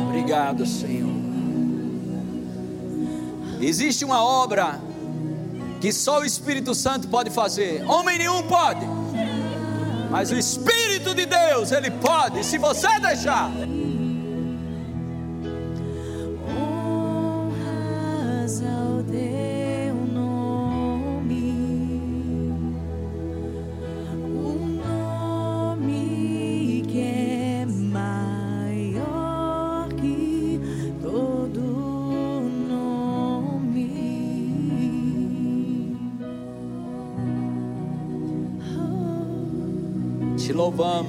Obrigado, 0.08 0.64
Senhor. 0.64 1.12
Existe 3.60 4.06
uma 4.06 4.24
obra 4.24 4.80
que 5.82 5.92
só 5.92 6.20
o 6.20 6.24
Espírito 6.24 6.74
Santo 6.74 7.06
pode 7.08 7.28
fazer. 7.28 7.84
Homem 7.86 8.16
nenhum 8.16 8.42
pode. 8.44 8.86
Mas 10.10 10.30
o 10.30 10.34
Espírito 10.34 11.14
de 11.14 11.26
Deus, 11.26 11.72
ele 11.72 11.90
pode, 11.90 12.42
se 12.42 12.56
você 12.56 12.88
deixar. 13.00 13.50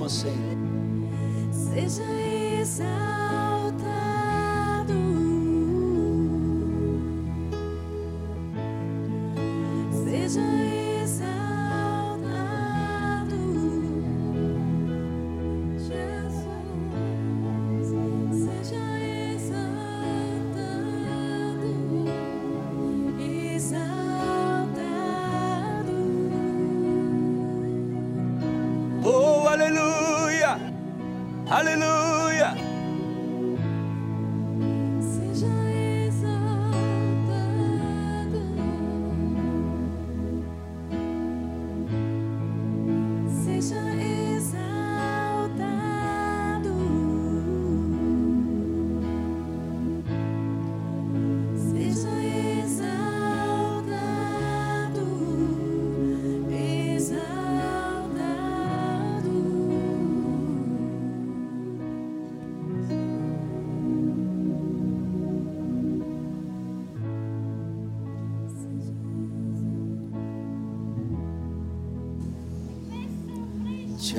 Louvamos, 0.05 0.11
Senhor. 0.11 0.55
Seja 1.51 2.03
exaltado, 2.61 3.24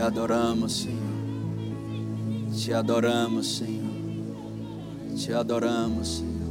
adoramos, 0.06 0.72
Senhor. 0.72 1.16
Te 2.64 2.74
adoramos, 2.74 3.46
Senhor. 3.46 3.86
Te 5.16 5.34
adoramos, 5.34 6.08
Senhor. 6.08 6.46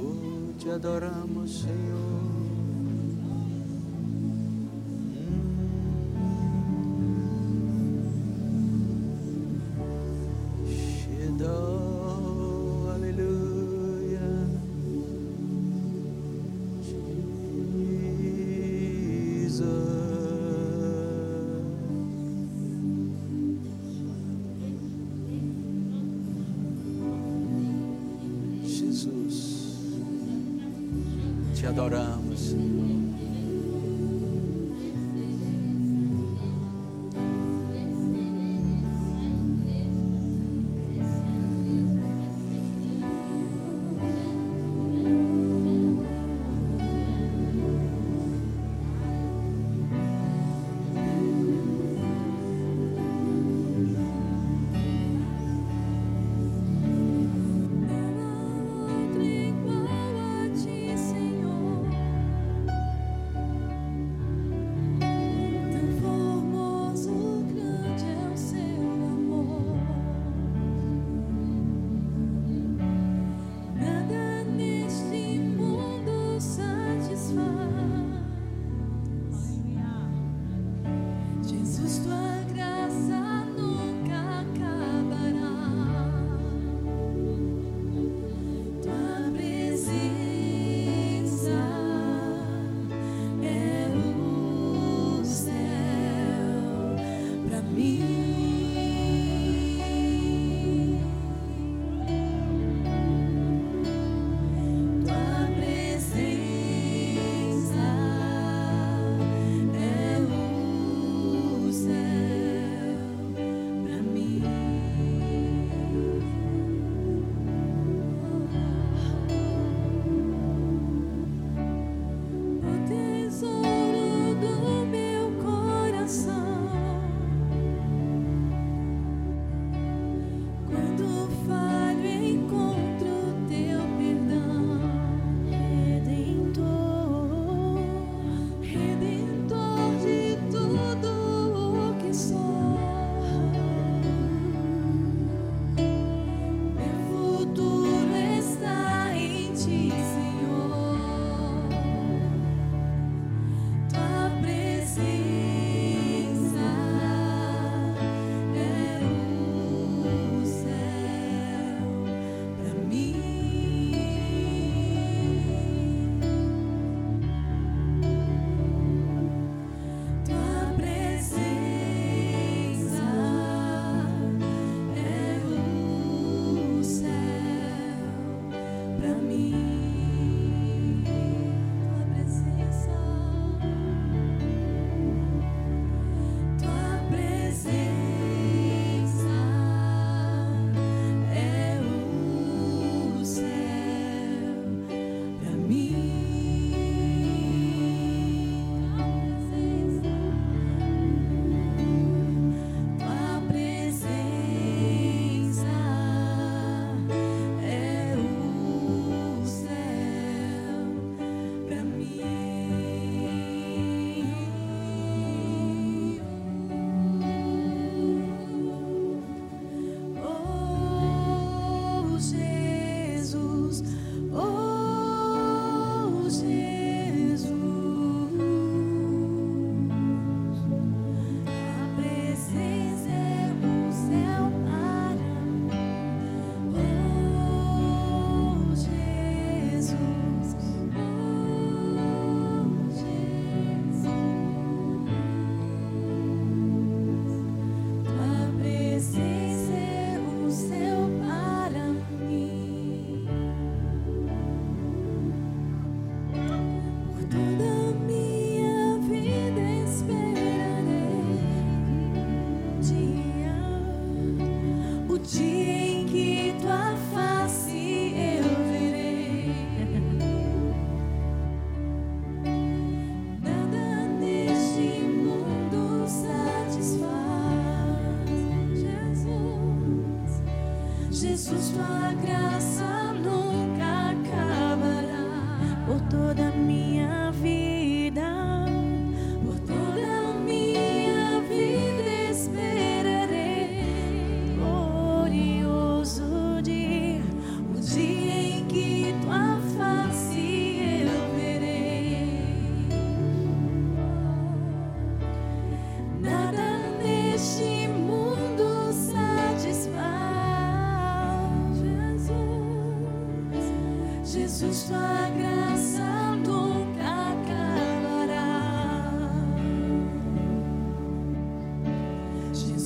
Oh, 0.00 0.62
te 0.62 0.70
adoramos, 0.70 1.50
Senhor. 1.50 2.23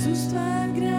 Jesus, 0.08 0.32
tua 0.32 0.66
graça 0.74 0.97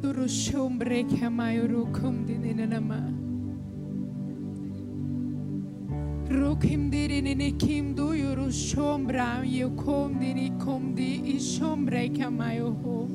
Durushum 0.00 0.78
brekhamayurukum 0.78 2.24
dininanama. 2.24 3.00
Rukim 6.30 6.90
dirinini 6.92 7.58
kim 7.58 7.96
duyurushum 7.96 9.08
bram 9.08 9.42
yukum 9.44 10.20
dinikum 10.20 10.94
di 10.94 11.34
ishum 11.34 11.84
brekhamayuhum. 11.88 13.08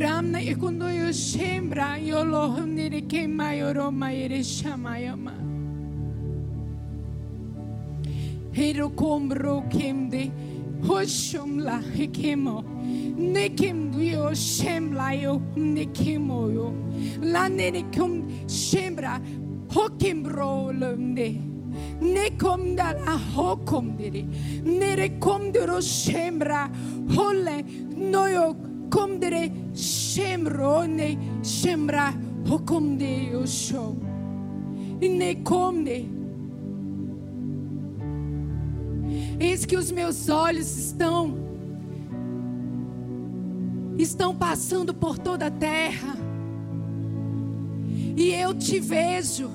Ramna 0.00 0.40
ikundo 0.40 0.88
yo 0.88 1.12
shembra 1.12 2.00
yo 2.02 2.24
lohum 2.24 2.72
nire 2.72 3.02
ke 3.02 3.28
mayoro 3.28 3.92
mayere 3.92 4.40
shamayama. 4.40 5.34
Hero 8.52 8.88
kombro 8.88 9.68
kemde 9.68 10.30
hoşumla 10.86 11.82
hekemo. 11.96 12.79
Nekim 13.20 13.92
yo 14.00 14.32
shem 14.32 14.94
la 14.94 15.10
yo 15.10 15.38
nekemo 15.54 16.52
yo. 16.54 16.72
La 17.20 17.48
nekum 17.48 18.48
shembra 18.48 19.20
hokim 19.68 20.22
bro 20.22 20.72
lumde. 20.72 21.36
Nekom 22.00 22.76
da 22.76 22.94
hokom 23.34 23.96
diri. 23.98 24.24
Nere 24.64 25.20
kom 25.20 25.52
duro 25.52 25.80
shembra 25.80 26.70
hole 27.14 27.62
noyo 27.94 28.56
kom 28.90 29.20
dire 29.20 29.50
shemro 29.74 30.88
ne 30.88 31.16
shembra 31.42 32.14
hokom 32.46 32.98
de 32.98 33.30
yo 33.32 33.44
show. 33.44 33.94
Ne 35.00 35.34
kom 35.44 35.84
de. 35.84 36.06
Eis 39.38 39.66
que 39.66 39.76
os 39.76 39.92
meus 39.92 40.28
olhos 40.28 40.76
estão 40.78 41.49
estão 44.02 44.34
passando 44.34 44.94
por 44.94 45.18
toda 45.18 45.46
a 45.46 45.50
terra. 45.50 46.16
E 48.16 48.30
eu 48.30 48.54
te 48.54 48.78
vejo. 48.78 49.50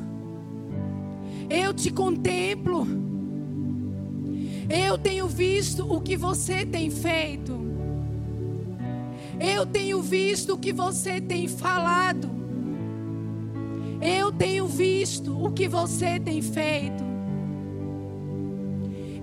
Eu 1.50 1.74
te 1.74 1.92
contemplo. 1.92 2.88
Eu 4.70 4.98
tenho 4.98 5.28
visto 5.28 5.92
o 5.92 6.02
que 6.02 6.18
você 6.18 6.66
tem 6.66 6.90
feito. 6.90 7.54
Eu 9.40 9.66
tenho 9.66 10.02
visto 10.02 10.54
o 10.54 10.58
que 10.58 10.74
você 10.74 11.22
tem 11.22 11.48
falado. 11.48 12.30
Eu 14.02 14.32
tenho 14.32 14.68
visto 14.68 15.38
o 15.44 15.52
que 15.52 15.68
você 15.68 16.20
tem 16.20 16.42
feito. 16.42 17.04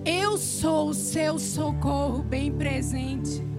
Eu 0.05 0.37
sou 0.37 0.89
o 0.89 0.95
seu 0.95 1.39
socorro 1.39 2.23
bem 2.23 2.51
presente. 2.53 3.52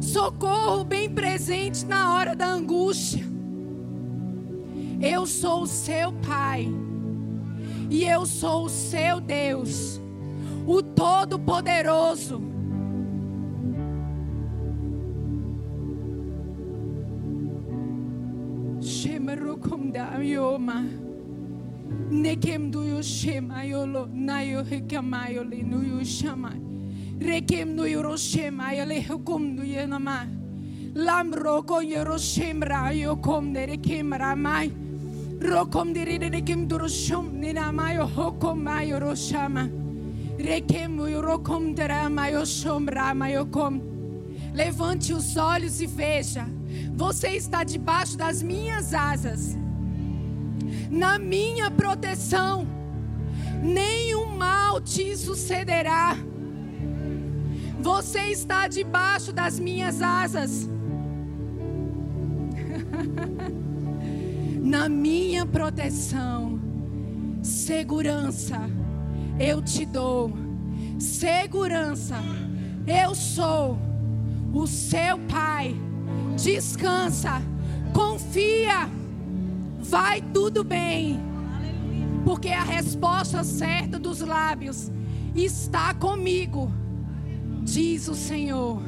Socorro 0.00 0.84
bem 0.84 1.10
presente 1.10 1.84
na 1.84 2.14
hora 2.14 2.34
da 2.34 2.46
angústia. 2.46 3.24
Eu 5.00 5.26
sou 5.26 5.62
o 5.62 5.66
seu 5.66 6.12
Pai. 6.12 6.68
E 7.90 8.04
eu 8.04 8.26
sou 8.26 8.64
o 8.64 8.68
seu 8.68 9.20
Deus, 9.20 10.00
o 10.66 10.82
Todo-Poderoso. 10.82 12.48
Nekem 22.10 22.70
do 22.70 22.84
yo 22.84 23.02
shema 23.02 23.64
yolo 23.64 24.08
na 24.12 24.40
yo 24.40 24.62
hekamayo 24.62 25.42
le 25.44 25.62
no 27.20 27.34
yo 27.34 27.36
shama. 27.36 27.40
Rekem 27.40 27.74
no 27.74 27.84
yo 27.84 28.16
shema 28.16 28.64
yole 28.74 29.04
hukum 29.04 29.56
do 29.56 29.64
yo 29.64 29.86
nama. 29.86 30.26
Lam 30.94 31.32
roko 31.32 31.80
yo 31.80 32.04
shemra 32.16 32.96
yo 32.96 33.16
kom 33.16 33.52
de 33.52 33.66
rekem 33.66 34.12
ramai. 34.12 34.70
Rokom 35.40 35.92
de 35.92 36.04
rekem 36.04 36.66
do 36.66 36.78
shom 36.78 37.32
ni 37.32 37.52
namayo 37.52 38.08
hokom 38.08 38.62
mayo 38.62 39.00
roshama. 39.00 39.70
Rekem 40.38 40.96
yo 41.10 41.22
rokom 41.22 41.74
de 41.74 41.88
ramayo 41.88 42.44
shom 42.44 42.88
ramayo 42.88 43.50
kom. 43.50 43.80
Levante 44.54 45.12
os 45.12 45.36
olhos 45.36 45.80
e 45.80 45.86
veja. 45.86 46.46
Você 46.96 47.36
está 47.36 47.64
debaixo 47.64 48.16
das 48.16 48.42
minhas 48.42 48.92
asas 48.92 49.56
na 50.90 51.18
minha 51.18 51.70
proteção, 51.70 52.66
nenhum 53.62 54.36
mal 54.36 54.80
te 54.80 55.16
sucederá. 55.16 56.16
Você 57.80 58.30
está 58.30 58.66
debaixo 58.66 59.32
das 59.32 59.58
minhas 59.58 60.02
asas. 60.02 60.68
Na 64.60 64.88
minha 64.88 65.46
proteção, 65.46 66.60
segurança 67.42 68.58
eu 69.38 69.62
te 69.62 69.86
dou. 69.86 70.32
Segurança 70.98 72.16
eu 72.86 73.14
sou 73.14 73.78
o 74.52 74.66
seu 74.66 75.18
pai. 75.30 75.76
Descansa, 76.36 77.40
confia, 77.92 78.88
vai 79.80 80.20
tudo 80.20 80.64
bem. 80.64 81.20
Porque 82.24 82.48
a 82.48 82.62
resposta 82.62 83.44
certa 83.44 83.98
dos 83.98 84.20
lábios 84.20 84.90
está 85.34 85.94
comigo 85.94 86.70
diz 87.72 88.08
o 88.08 88.14
Senhor. 88.14 88.80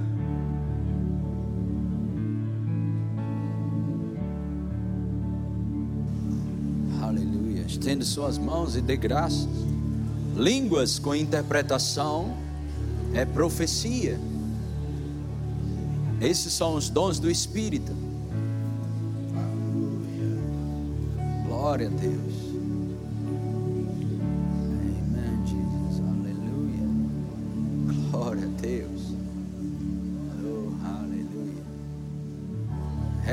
Aleluia. 7.02 7.62
Estende 7.62 8.04
suas 8.04 8.38
mãos 8.38 8.76
e 8.76 8.80
dê 8.80 8.96
graças. 8.96 9.48
Línguas 10.36 10.98
com 10.98 11.14
interpretação 11.14 12.34
é 13.12 13.24
profecia. 13.24 14.18
Esses 16.20 16.52
são 16.52 16.74
os 16.74 16.88
dons 16.88 17.18
do 17.18 17.30
Espírito. 17.30 17.92
Glória 21.46 21.88
a 21.88 21.90
Deus. 21.90 22.29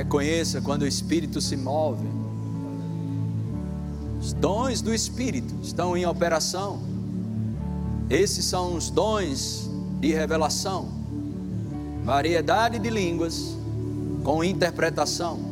Reconheça 0.08 0.62
quando 0.62 0.84
o 0.84 0.88
Espírito 0.88 1.42
se 1.42 1.58
move. 1.58 2.08
Os 4.22 4.32
dons 4.32 4.82
do 4.82 4.94
Espírito 4.94 5.54
estão 5.62 5.98
em 5.98 6.06
operação. 6.06 6.80
Esses 8.10 8.46
são 8.46 8.78
os 8.78 8.90
dons 8.90 9.70
de 10.00 10.14
revelação. 10.14 10.88
Variedade 12.06 12.80
de 12.80 12.90
línguas 12.90 13.54
com 14.24 14.46
interpretação. 14.46 15.47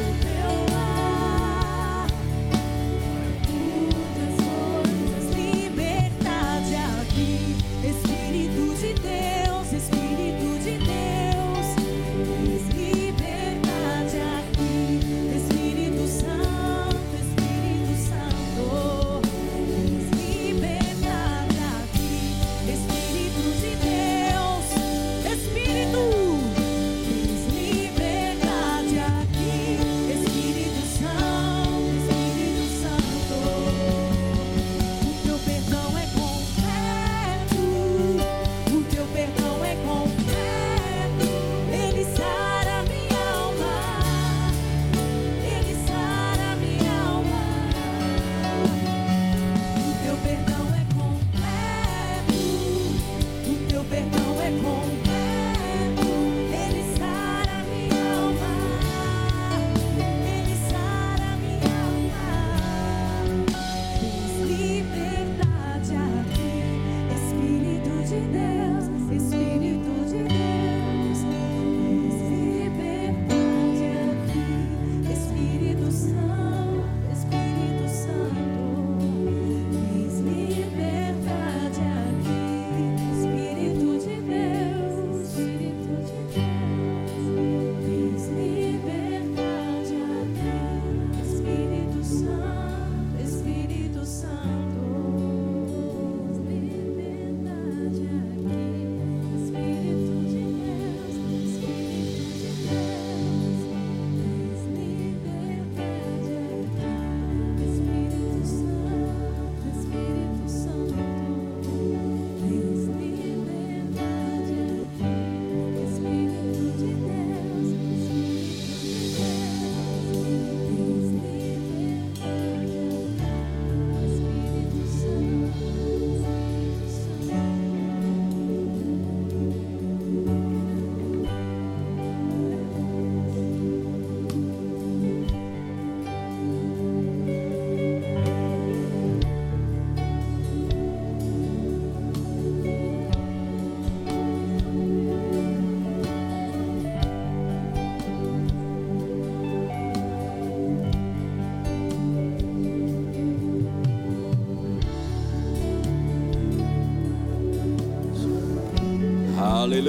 you. 0.00 0.29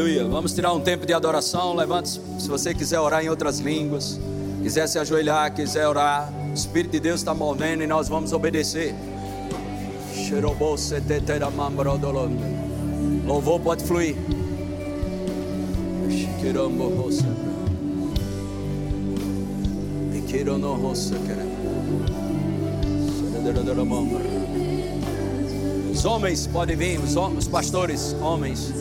Aleluia. 0.02 0.28
Vamos 0.28 0.54
tirar 0.54 0.74
um 0.74 0.80
tempo 0.80 1.06
de 1.06 1.14
adoração. 1.14 1.76
Levante 1.76 2.20
se 2.40 2.50
você 2.50 2.74
quiser 2.74 3.00
orar 3.00 3.24
em 3.24 3.30
outras 3.30 3.60
línguas, 3.60 4.20
quiser 4.64 4.88
se 4.88 4.98
ajoelhar, 4.98 5.54
quiser 5.54 5.88
orar. 5.88 6.34
O 6.50 6.54
Espírito 6.56 6.94
de 6.94 7.00
Deus 7.00 7.20
está 7.20 7.36
movendo 7.36 7.84
e 7.84 7.88
nós 7.88 8.10
vamos 8.10 8.34
obedecer. 8.34 8.96
Louvor 13.28 13.60
pode 13.60 13.84
fluir. 13.84 14.16
Os 25.92 26.06
homens 26.06 26.48
podem 26.48 26.76
vir, 26.76 27.00
os, 27.00 27.16
os 27.16 27.48
pastores, 27.48 28.16
homens. 28.20 28.81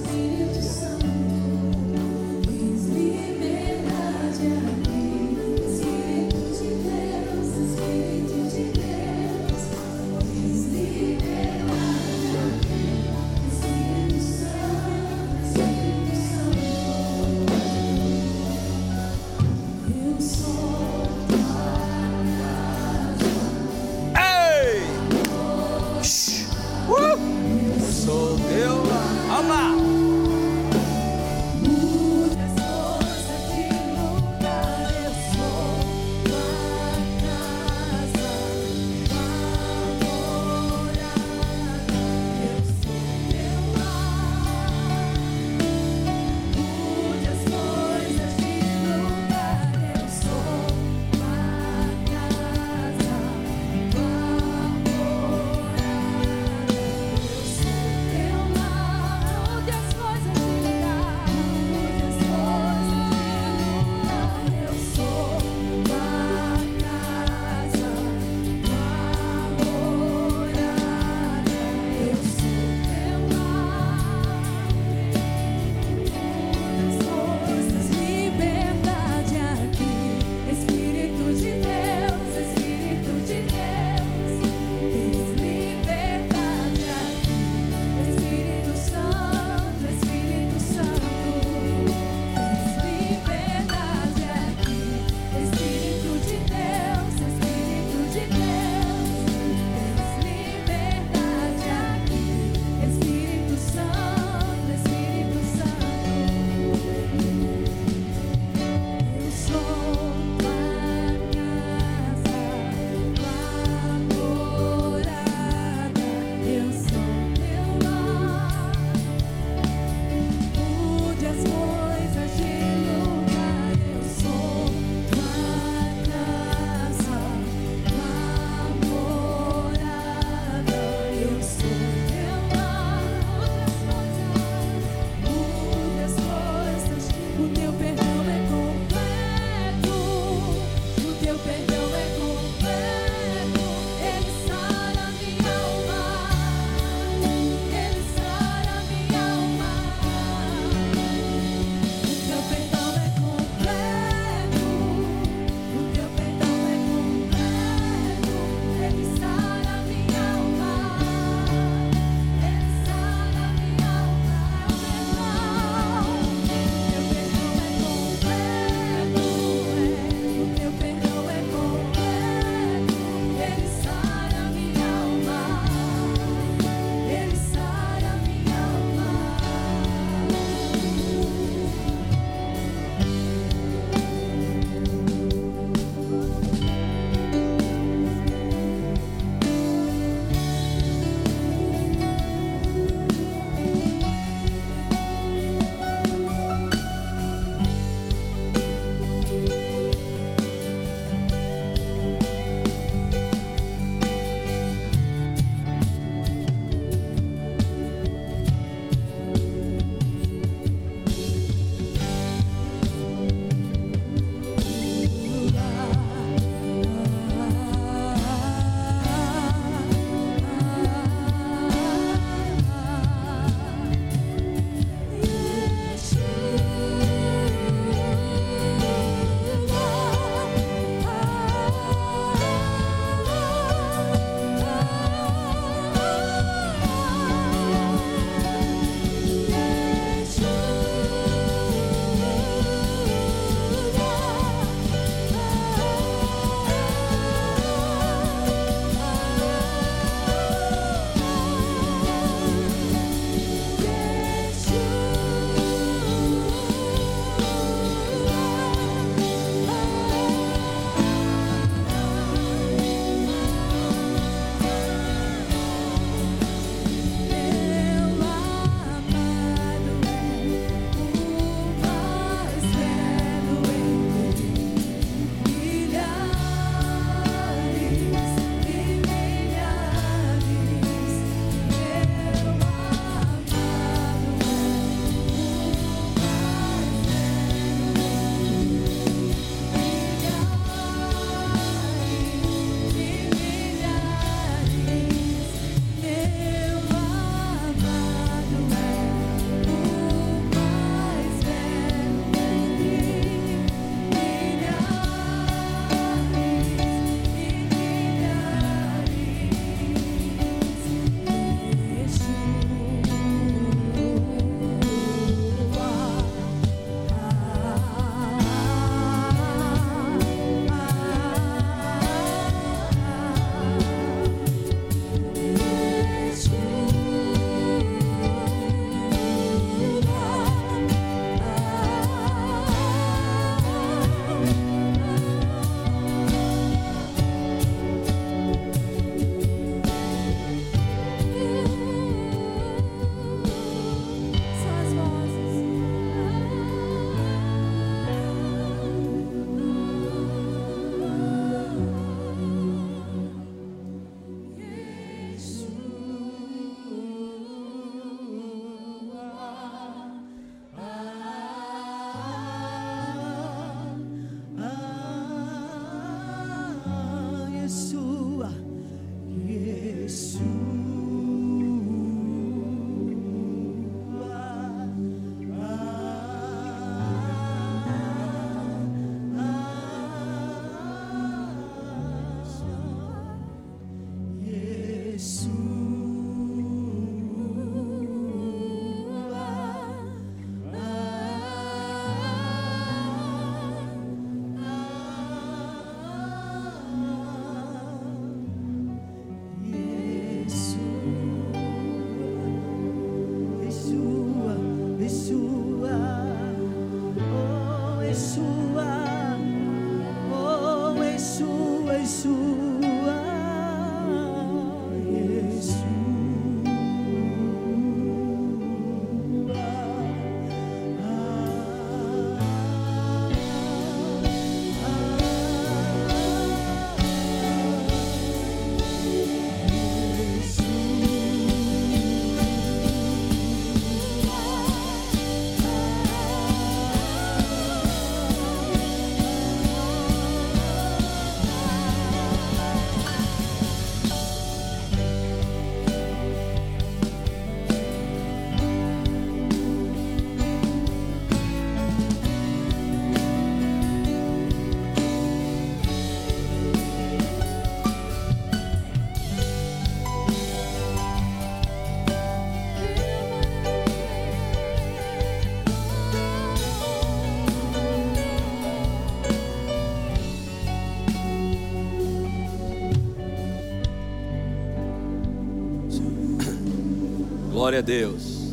Glória 477.51 477.81
a 477.81 477.83
Deus. 477.83 478.53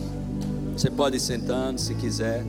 Você 0.73 0.89
pode 0.89 1.17
ir 1.17 1.19
sentando 1.19 1.79
se 1.79 1.93
quiser. 1.93 2.43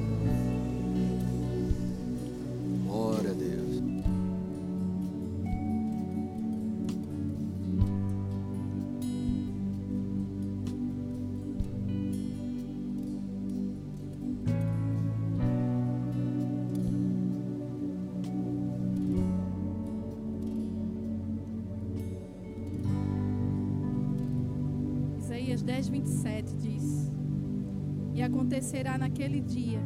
Naquele 28.99 29.41
dia 29.41 29.81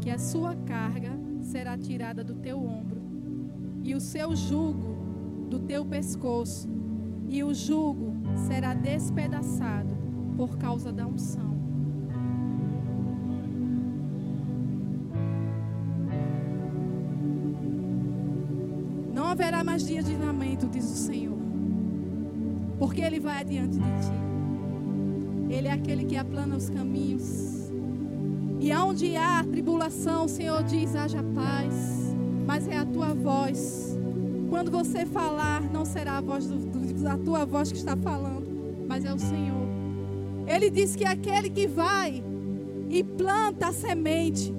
que 0.00 0.10
a 0.10 0.18
sua 0.18 0.54
carga 0.54 1.18
será 1.40 1.76
tirada 1.76 2.22
do 2.22 2.34
teu 2.34 2.58
ombro, 2.58 3.00
e 3.82 3.94
o 3.94 4.00
seu 4.00 4.36
jugo 4.36 4.94
do 5.48 5.58
teu 5.58 5.84
pescoço, 5.84 6.68
e 7.28 7.42
o 7.42 7.54
jugo 7.54 8.12
será 8.46 8.74
despedaçado 8.74 9.96
por 10.36 10.58
causa 10.58 10.92
da 10.92 11.06
unção. 11.06 11.54
Não 19.14 19.26
haverá 19.26 19.64
mais 19.64 19.86
dias 19.86 20.04
de 20.04 20.16
lamento, 20.16 20.68
diz 20.68 20.84
o 20.84 20.96
Senhor, 20.96 21.38
porque 22.78 23.00
Ele 23.00 23.20
vai 23.20 23.40
adiante 23.40 23.78
de 23.78 23.84
ti. 23.84 24.24
Ele 25.48 25.68
é 25.68 25.72
aquele 25.72 26.04
que 26.04 26.16
aplana 26.16 26.56
os 26.56 26.68
caminhos. 26.68 27.63
E 28.64 28.72
aonde 28.72 29.14
há 29.14 29.44
tribulação, 29.44 30.24
o 30.24 30.28
Senhor 30.28 30.62
diz: 30.62 30.96
haja 30.96 31.22
paz. 31.34 32.16
Mas 32.46 32.66
é 32.66 32.78
a 32.78 32.86
tua 32.86 33.12
voz. 33.12 33.94
Quando 34.48 34.70
você 34.70 35.04
falar, 35.04 35.60
não 35.60 35.84
será 35.84 36.16
a 36.16 36.20
voz 36.22 36.46
do, 36.46 36.56
da 37.02 37.18
tua 37.18 37.44
voz 37.44 37.70
que 37.70 37.76
está 37.76 37.94
falando, 37.94 38.46
mas 38.88 39.04
é 39.04 39.12
o 39.12 39.18
Senhor. 39.18 39.68
Ele 40.46 40.70
diz 40.70 40.96
que 40.96 41.04
aquele 41.04 41.50
que 41.50 41.66
vai 41.66 42.24
e 42.88 43.04
planta 43.04 43.66
a 43.66 43.72
semente, 43.72 44.50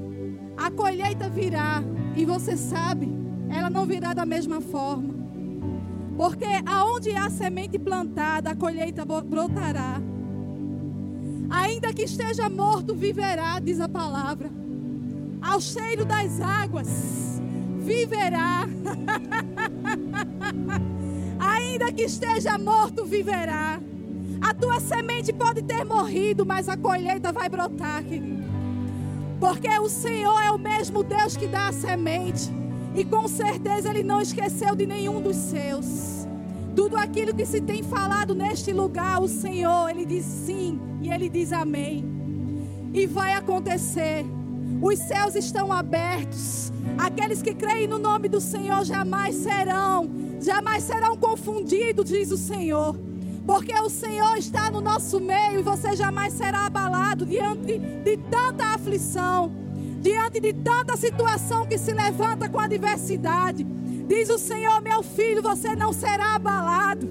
a 0.56 0.70
colheita 0.70 1.28
virá. 1.28 1.84
E 2.16 2.26
você 2.26 2.56
sabe, 2.56 3.12
ela 3.49 3.72
não 3.72 3.88
virá 3.88 4.14
da 4.14 4.24
mesma 4.26 4.62
forma. 4.62 5.16
Porque 6.16 6.45
aonde 6.64 7.10
há 7.10 7.28
semente 7.32 7.80
plantada, 7.80 8.51
a 8.51 8.56
colheita 8.56 9.03
brotará. 9.03 9.99
Ainda 11.50 11.93
que 11.93 12.04
esteja 12.04 12.50
morto, 12.50 12.96
viverá, 12.96 13.60
diz 13.60 13.80
a 13.80 13.88
palavra. 13.88 14.50
Ao 15.41 15.62
cheiro 15.62 16.06
das 16.06 16.41
águas, 16.41 17.39
viverá. 17.80 18.68
Ainda 21.39 21.91
que 21.91 22.04
esteja 22.04 22.58
morto, 22.58 23.06
viverá. 23.06 23.80
A 24.41 24.54
tua 24.54 24.80
semente 24.80 25.34
pode 25.34 25.62
ter 25.62 25.84
morrido, 25.84 26.46
mas 26.46 26.68
a 26.68 26.76
colheita 26.76 27.32
vai 27.32 27.48
brotar, 27.50 28.04
querido. 28.04 28.43
Porque 29.39 29.70
o 29.80 29.89
Senhor 29.89 30.41
é 30.41 30.52
o 30.52 30.58
mesmo 30.58 31.04
Deus 31.04 31.38
que 31.38 31.48
dá 31.48 31.68
a 31.68 31.74
semente. 31.74 32.52
E 32.96 33.04
com 33.04 33.28
certeza 33.28 33.89
Ele 33.89 34.04
não 34.04 34.22
esqueceu 34.22 34.76
de 34.76 34.86
nenhum 34.86 35.22
dos 35.22 35.36
seus. 35.36 36.14
Tudo 36.76 36.98
aquilo 36.98 37.34
que 37.34 37.46
se 37.46 37.62
tem 37.62 37.82
falado 37.82 38.36
neste 38.36 38.74
lugar, 38.74 39.22
o 39.22 39.28
Senhor, 39.28 39.90
Ele 39.90 40.06
diz 40.06 40.26
sim 40.26 40.80
e 41.02 41.10
Ele 41.10 41.30
diz 41.30 41.54
amém. 41.54 42.04
E 42.94 43.08
vai 43.08 43.34
acontecer. 43.34 44.26
Os 44.82 45.00
céus 45.00 45.36
estão 45.36 45.72
abertos. 45.72 46.72
Aqueles 46.98 47.42
que 47.42 47.54
creem 47.54 47.88
no 47.88 47.98
nome 47.98 48.28
do 48.28 48.42
Senhor 48.42 48.84
jamais 48.84 49.36
serão, 49.36 50.10
jamais 50.42 50.84
serão 50.84 51.16
confundidos, 51.16 52.10
diz 52.10 52.32
o 52.32 52.38
Senhor. 52.38 52.96
Porque 53.46 53.74
o 53.80 53.90
Senhor 53.90 54.38
está 54.38 54.70
no 54.72 54.82
nosso 54.82 55.20
meio 55.20 55.60
e 55.60 55.64
você 55.64 55.96
jamais 55.96 56.34
será 56.34 56.66
abalado 56.66 57.26
diante 57.26 57.78
de 57.78 58.18
tanta 58.30 58.66
aflição, 58.74 59.52
diante 60.02 60.40
de 60.40 60.52
tanta 60.52 60.98
situação 60.98 61.66
que 61.66 61.78
se 61.78 61.94
levanta 61.94 62.50
com 62.50 62.60
adversidade. 62.60 63.66
Diz 64.08 64.30
o 64.30 64.38
Senhor, 64.38 64.82
meu 64.82 65.01
filho, 65.01 65.41
você 65.41 65.76
não 65.76 65.91
será 65.91 66.36
abalado. 66.36 67.08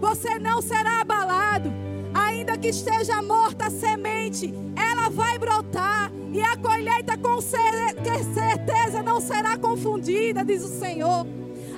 Você 0.00 0.38
não 0.38 0.62
será 0.62 1.00
abalado. 1.00 1.70
Ainda 2.14 2.56
que 2.56 2.68
esteja 2.68 3.20
morta 3.22 3.66
a 3.66 3.70
semente, 3.70 4.54
ela 4.76 5.08
vai 5.08 5.38
brotar. 5.38 6.10
E 6.32 6.40
a 6.40 6.56
colheita 6.56 7.16
com 7.16 7.40
certeza 7.40 9.02
não 9.04 9.20
será 9.20 9.56
confundida, 9.56 10.44
diz 10.44 10.62
o 10.62 10.78
Senhor. 10.80 11.26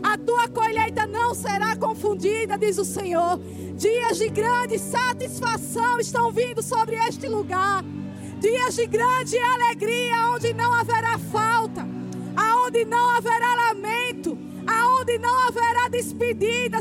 A 0.02 0.16
tua 0.16 0.48
colheita 0.48 1.06
não 1.06 1.34
será 1.34 1.74
confundida, 1.76 2.56
diz 2.56 2.78
o 2.78 2.84
Senhor. 2.84 3.38
Dias 3.74 4.18
de 4.18 4.28
grande 4.28 4.78
satisfação 4.78 5.98
estão 5.98 6.30
vindo 6.30 6.62
sobre 6.62 6.96
este 6.96 7.28
lugar. 7.28 7.84
Dias 8.38 8.74
de 8.76 8.86
grande 8.86 9.38
alegria, 9.38 10.30
onde 10.34 10.54
não 10.54 10.72
haverá 10.72 11.18
falta, 11.18 11.86
aonde 12.36 12.84
não 12.84 13.16
haverá 13.16 13.65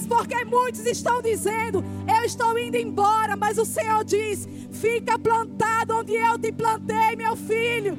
porque 0.08 0.46
muitos 0.46 0.86
estão 0.86 1.22
dizendo: 1.22 1.84
Eu 2.08 2.24
estou 2.24 2.58
indo 2.58 2.78
embora, 2.78 3.36
mas 3.36 3.58
o 3.58 3.66
Senhor 3.66 4.04
diz: 4.04 4.48
Fica 4.72 5.20
plantado 5.20 5.98
onde 5.98 6.14
eu 6.14 6.38
te 6.38 6.52
plantei, 6.52 7.16
meu 7.16 7.36
filho. 7.36 7.98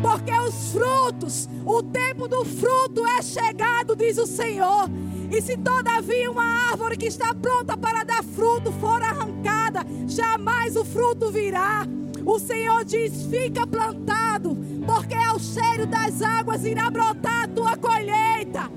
Porque 0.00 0.32
os 0.32 0.72
frutos, 0.72 1.48
o 1.64 1.82
tempo 1.82 2.28
do 2.28 2.44
fruto 2.44 3.06
é 3.06 3.22
chegado, 3.22 3.96
diz 3.96 4.18
o 4.18 4.26
Senhor. 4.26 4.88
E 5.30 5.40
se 5.40 5.56
todavia 5.56 6.30
uma 6.30 6.70
árvore 6.70 6.96
que 6.96 7.06
está 7.06 7.34
pronta 7.34 7.76
para 7.76 8.04
dar 8.04 8.22
fruto 8.22 8.70
for 8.72 9.02
arrancada, 9.02 9.80
jamais 10.06 10.76
o 10.76 10.84
fruto 10.84 11.30
virá. 11.30 11.86
O 12.26 12.40
Senhor 12.40 12.84
diz: 12.84 13.24
fica 13.30 13.64
plantado, 13.64 14.58
porque 14.84 15.14
ao 15.14 15.38
cheiro 15.38 15.86
das 15.86 16.20
águas 16.20 16.64
irá 16.64 16.90
brotar 16.90 17.44
a 17.44 17.48
tua 17.48 17.76
colheita. 17.76 18.68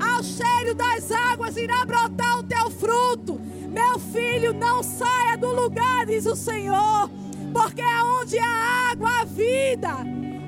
Ao 0.00 0.22
cheiro 0.22 0.72
das 0.74 1.10
águas 1.10 1.56
irá 1.56 1.84
brotar 1.84 2.38
o 2.38 2.44
teu 2.44 2.70
fruto. 2.70 3.40
Meu 3.68 3.98
filho, 3.98 4.54
não 4.54 4.84
saia 4.84 5.36
do 5.36 5.52
lugar, 5.52 6.06
diz 6.06 6.26
o 6.26 6.36
Senhor, 6.36 7.10
porque 7.52 7.82
aonde 7.82 8.38
há 8.38 8.92
água, 8.92 9.20
há 9.20 9.24
vida. 9.24 9.90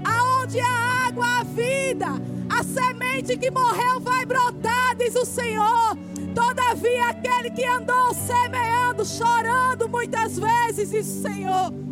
Aonde 0.04 0.60
há 0.60 1.08
água, 1.08 1.26
há 1.26 1.42
vida. 1.42 2.06
A 2.48 2.62
semente 2.62 3.36
que 3.36 3.50
morreu 3.50 3.98
vai 3.98 4.24
brotar, 4.24 4.94
diz 4.96 5.16
o 5.16 5.24
Senhor. 5.24 5.96
Todavia, 6.32 7.08
aquele 7.08 7.50
que 7.50 7.64
andou 7.64 8.14
semeando, 8.14 9.04
chorando 9.04 9.88
muitas 9.88 10.38
vezes, 10.38 10.90
diz 10.90 11.06
o 11.08 11.22
Senhor. 11.22 11.84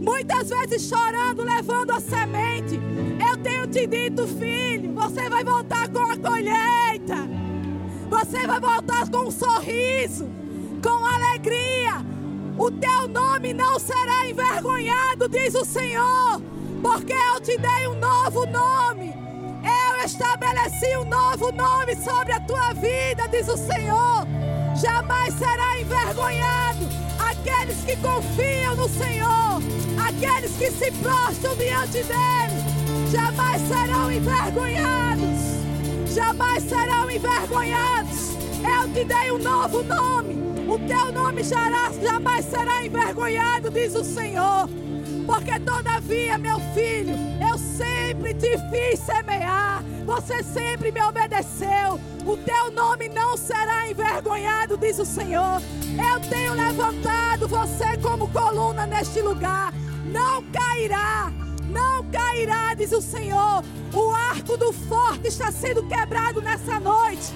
Muitas 0.00 0.48
vezes 0.48 0.88
chorando, 0.88 1.42
levando 1.42 1.90
a 1.92 2.00
semente. 2.00 2.80
Eu 3.28 3.36
tenho 3.36 3.66
te 3.66 3.86
dito, 3.86 4.26
filho, 4.26 4.92
você 4.94 5.28
vai 5.28 5.44
voltar 5.44 5.88
com 5.88 5.98
a 5.98 6.16
colheita. 6.16 7.28
Você 8.08 8.46
vai 8.46 8.58
voltar 8.58 9.08
com 9.10 9.28
um 9.28 9.30
sorriso, 9.30 10.28
com 10.82 11.06
alegria. 11.06 12.04
O 12.58 12.70
teu 12.70 13.08
nome 13.08 13.52
não 13.52 13.78
será 13.78 14.28
envergonhado, 14.28 15.28
diz 15.28 15.54
o 15.54 15.64
Senhor, 15.64 16.42
porque 16.82 17.12
eu 17.12 17.40
te 17.40 17.56
dei 17.56 17.86
um 17.86 17.94
novo 17.94 18.46
nome. 18.46 19.14
Eu 19.62 20.04
estabeleci 20.04 20.96
um 20.96 21.04
novo 21.04 21.52
nome 21.52 21.94
sobre 21.96 22.32
a 22.32 22.40
tua 22.40 22.72
vida, 22.74 23.28
diz 23.30 23.46
o 23.48 23.56
Senhor. 23.56 24.26
Jamais 24.74 25.34
será 25.34 25.78
envergonhado 25.78 27.09
aqueles 27.30 27.76
que 27.84 27.96
confiam 27.96 28.76
no 28.76 28.88
Senhor, 28.88 29.62
aqueles 30.08 30.52
que 30.52 30.70
se 30.70 30.90
prostram 30.92 31.54
diante 31.56 32.02
dele, 32.02 33.10
jamais 33.10 33.60
serão 33.62 34.10
envergonhados. 34.10 36.14
Jamais 36.14 36.62
serão 36.64 37.10
envergonhados. 37.10 38.30
Eu 38.64 38.88
te 38.92 39.04
dei 39.04 39.32
um 39.32 39.38
novo 39.38 39.82
nome. 39.84 40.59
Teu 40.86 41.12
nome 41.12 41.42
jamais 41.42 42.44
será 42.44 42.84
envergonhado, 42.84 43.70
diz 43.70 43.94
o 43.94 44.04
Senhor. 44.04 44.68
Porque 45.26 45.60
todavia, 45.60 46.36
meu 46.38 46.58
filho, 46.74 47.14
eu 47.48 47.56
sempre 47.58 48.34
te 48.34 48.58
fiz 48.70 49.00
semear. 49.00 49.82
Você 50.04 50.42
sempre 50.42 50.90
me 50.90 51.00
obedeceu. 51.02 52.00
O 52.26 52.36
teu 52.36 52.70
nome 52.72 53.08
não 53.08 53.36
será 53.36 53.88
envergonhado, 53.88 54.76
diz 54.76 54.98
o 54.98 55.04
Senhor. 55.04 55.62
Eu 56.12 56.20
tenho 56.28 56.54
levantado 56.54 57.46
você 57.46 57.96
como 57.98 58.28
coluna 58.28 58.86
neste 58.86 59.20
lugar. 59.20 59.72
Não 60.04 60.42
cairá. 60.50 61.32
Não 61.68 62.04
cairá, 62.10 62.74
diz 62.74 62.90
o 62.92 63.00
Senhor. 63.00 63.62
O 63.92 64.10
arco 64.10 64.56
do 64.56 64.72
forte 64.72 65.28
está 65.28 65.52
sendo 65.52 65.86
quebrado 65.86 66.40
nessa 66.42 66.80
noite. 66.80 67.32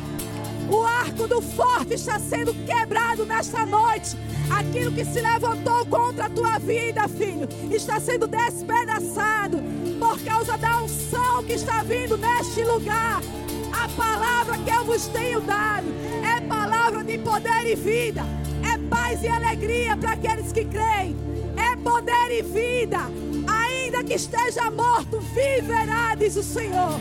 O 0.75 0.83
arco 0.83 1.29
do 1.29 1.41
forte 1.41 1.95
está 1.95 2.19
sendo 2.19 2.53
quebrado 2.67 3.25
nesta 3.25 3.65
noite. 3.65 4.17
Aquilo 4.51 4.91
que 4.91 5.05
se 5.05 5.21
levantou 5.21 5.87
contra 5.87 6.27
a 6.27 6.29
tua 6.29 6.59
vida, 6.59 7.07
filho, 7.07 7.49
está 7.71 8.01
sendo 8.01 8.27
despedaçado 8.27 9.63
por 10.01 10.21
causa 10.23 10.59
da 10.59 10.83
unção 10.83 11.45
que 11.45 11.53
está 11.53 11.85
vindo 11.85 12.17
neste 12.17 12.65
lugar. 12.65 13.23
A 13.73 13.89
palavra 13.91 14.59
que 14.59 14.71
eu 14.71 14.85
vos 14.85 15.07
tenho 15.07 15.41
dado 15.43 15.87
é 16.25 16.41
palavra 16.41 17.05
de 17.05 17.19
poder 17.19 17.71
e 17.71 17.77
vida, 17.77 18.23
é 18.69 18.77
paz 18.89 19.23
e 19.23 19.29
alegria 19.29 19.97
para 19.97 20.15
aqueles 20.15 20.51
que 20.51 20.65
creem, 20.65 21.17
é 21.57 21.77
poder 21.77 22.37
e 22.37 22.43
vida. 22.43 22.99
Ainda 23.47 24.03
que 24.03 24.15
esteja 24.15 24.73
morto, 24.73 25.21
viverá, 25.21 26.17
diz 26.17 26.35
o 26.35 26.43
Senhor. 26.43 26.99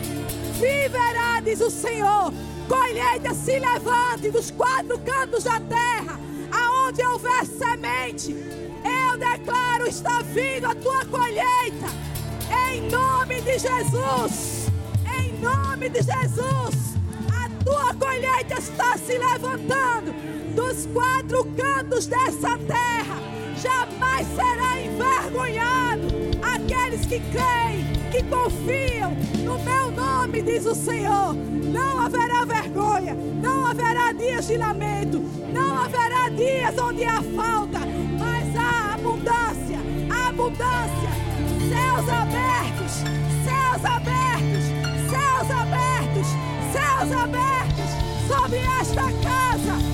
Viverá, 0.60 1.40
diz 1.40 1.60
o 1.60 1.72
Senhor 1.72 2.32
colheita 2.68 3.34
se 3.34 3.58
levante 3.58 4.30
dos 4.30 4.50
quatro 4.50 4.98
cantos 4.98 5.44
da 5.44 5.60
terra, 5.60 6.18
aonde 6.52 7.02
houver 7.02 7.46
semente. 7.46 8.32
Eu 8.32 9.18
declaro: 9.18 9.86
está 9.86 10.22
vindo 10.22 10.66
a 10.66 10.74
tua 10.74 11.04
colheita, 11.06 11.88
em 12.68 12.82
nome 12.90 13.40
de 13.42 13.58
Jesus. 13.58 14.64
Em 15.16 15.32
nome 15.40 15.88
de 15.88 16.02
Jesus, 16.02 16.94
a 17.32 17.64
tua 17.64 17.94
colheita 17.94 18.58
está 18.58 18.96
se 18.98 19.16
levantando 19.18 20.12
dos 20.54 20.86
quatro 20.86 21.44
cantos 21.56 22.06
dessa 22.06 22.58
terra. 22.58 23.16
Jamais 23.56 24.26
será 24.34 24.80
envergonhado 24.80 26.06
aqueles 26.42 27.06
que 27.06 27.20
creem, 27.20 28.03
que 28.14 28.22
confiam 28.24 29.10
no 29.42 29.58
meu 29.58 29.90
nome, 29.90 30.40
diz 30.42 30.64
o 30.66 30.74
Senhor. 30.74 31.34
Não 31.34 32.00
haverá 32.00 32.44
vergonha, 32.44 33.14
não 33.14 33.66
haverá 33.66 34.12
dias 34.12 34.46
de 34.46 34.56
lamento, 34.56 35.18
não 35.52 35.76
haverá 35.76 36.28
dias 36.28 36.78
onde 36.78 37.04
há 37.04 37.20
falta, 37.34 37.80
mas 38.16 38.56
há 38.56 38.94
abundância, 38.94 39.78
abundância, 40.28 41.10
céus 41.68 42.08
abertos, 42.08 42.92
céus 43.42 43.84
abertos, 43.84 44.64
céus 45.10 45.50
abertos, 45.50 46.28
céus 46.72 47.12
abertos 47.12 47.90
sobre 48.28 48.58
esta 48.80 49.02
casa, 49.22 49.93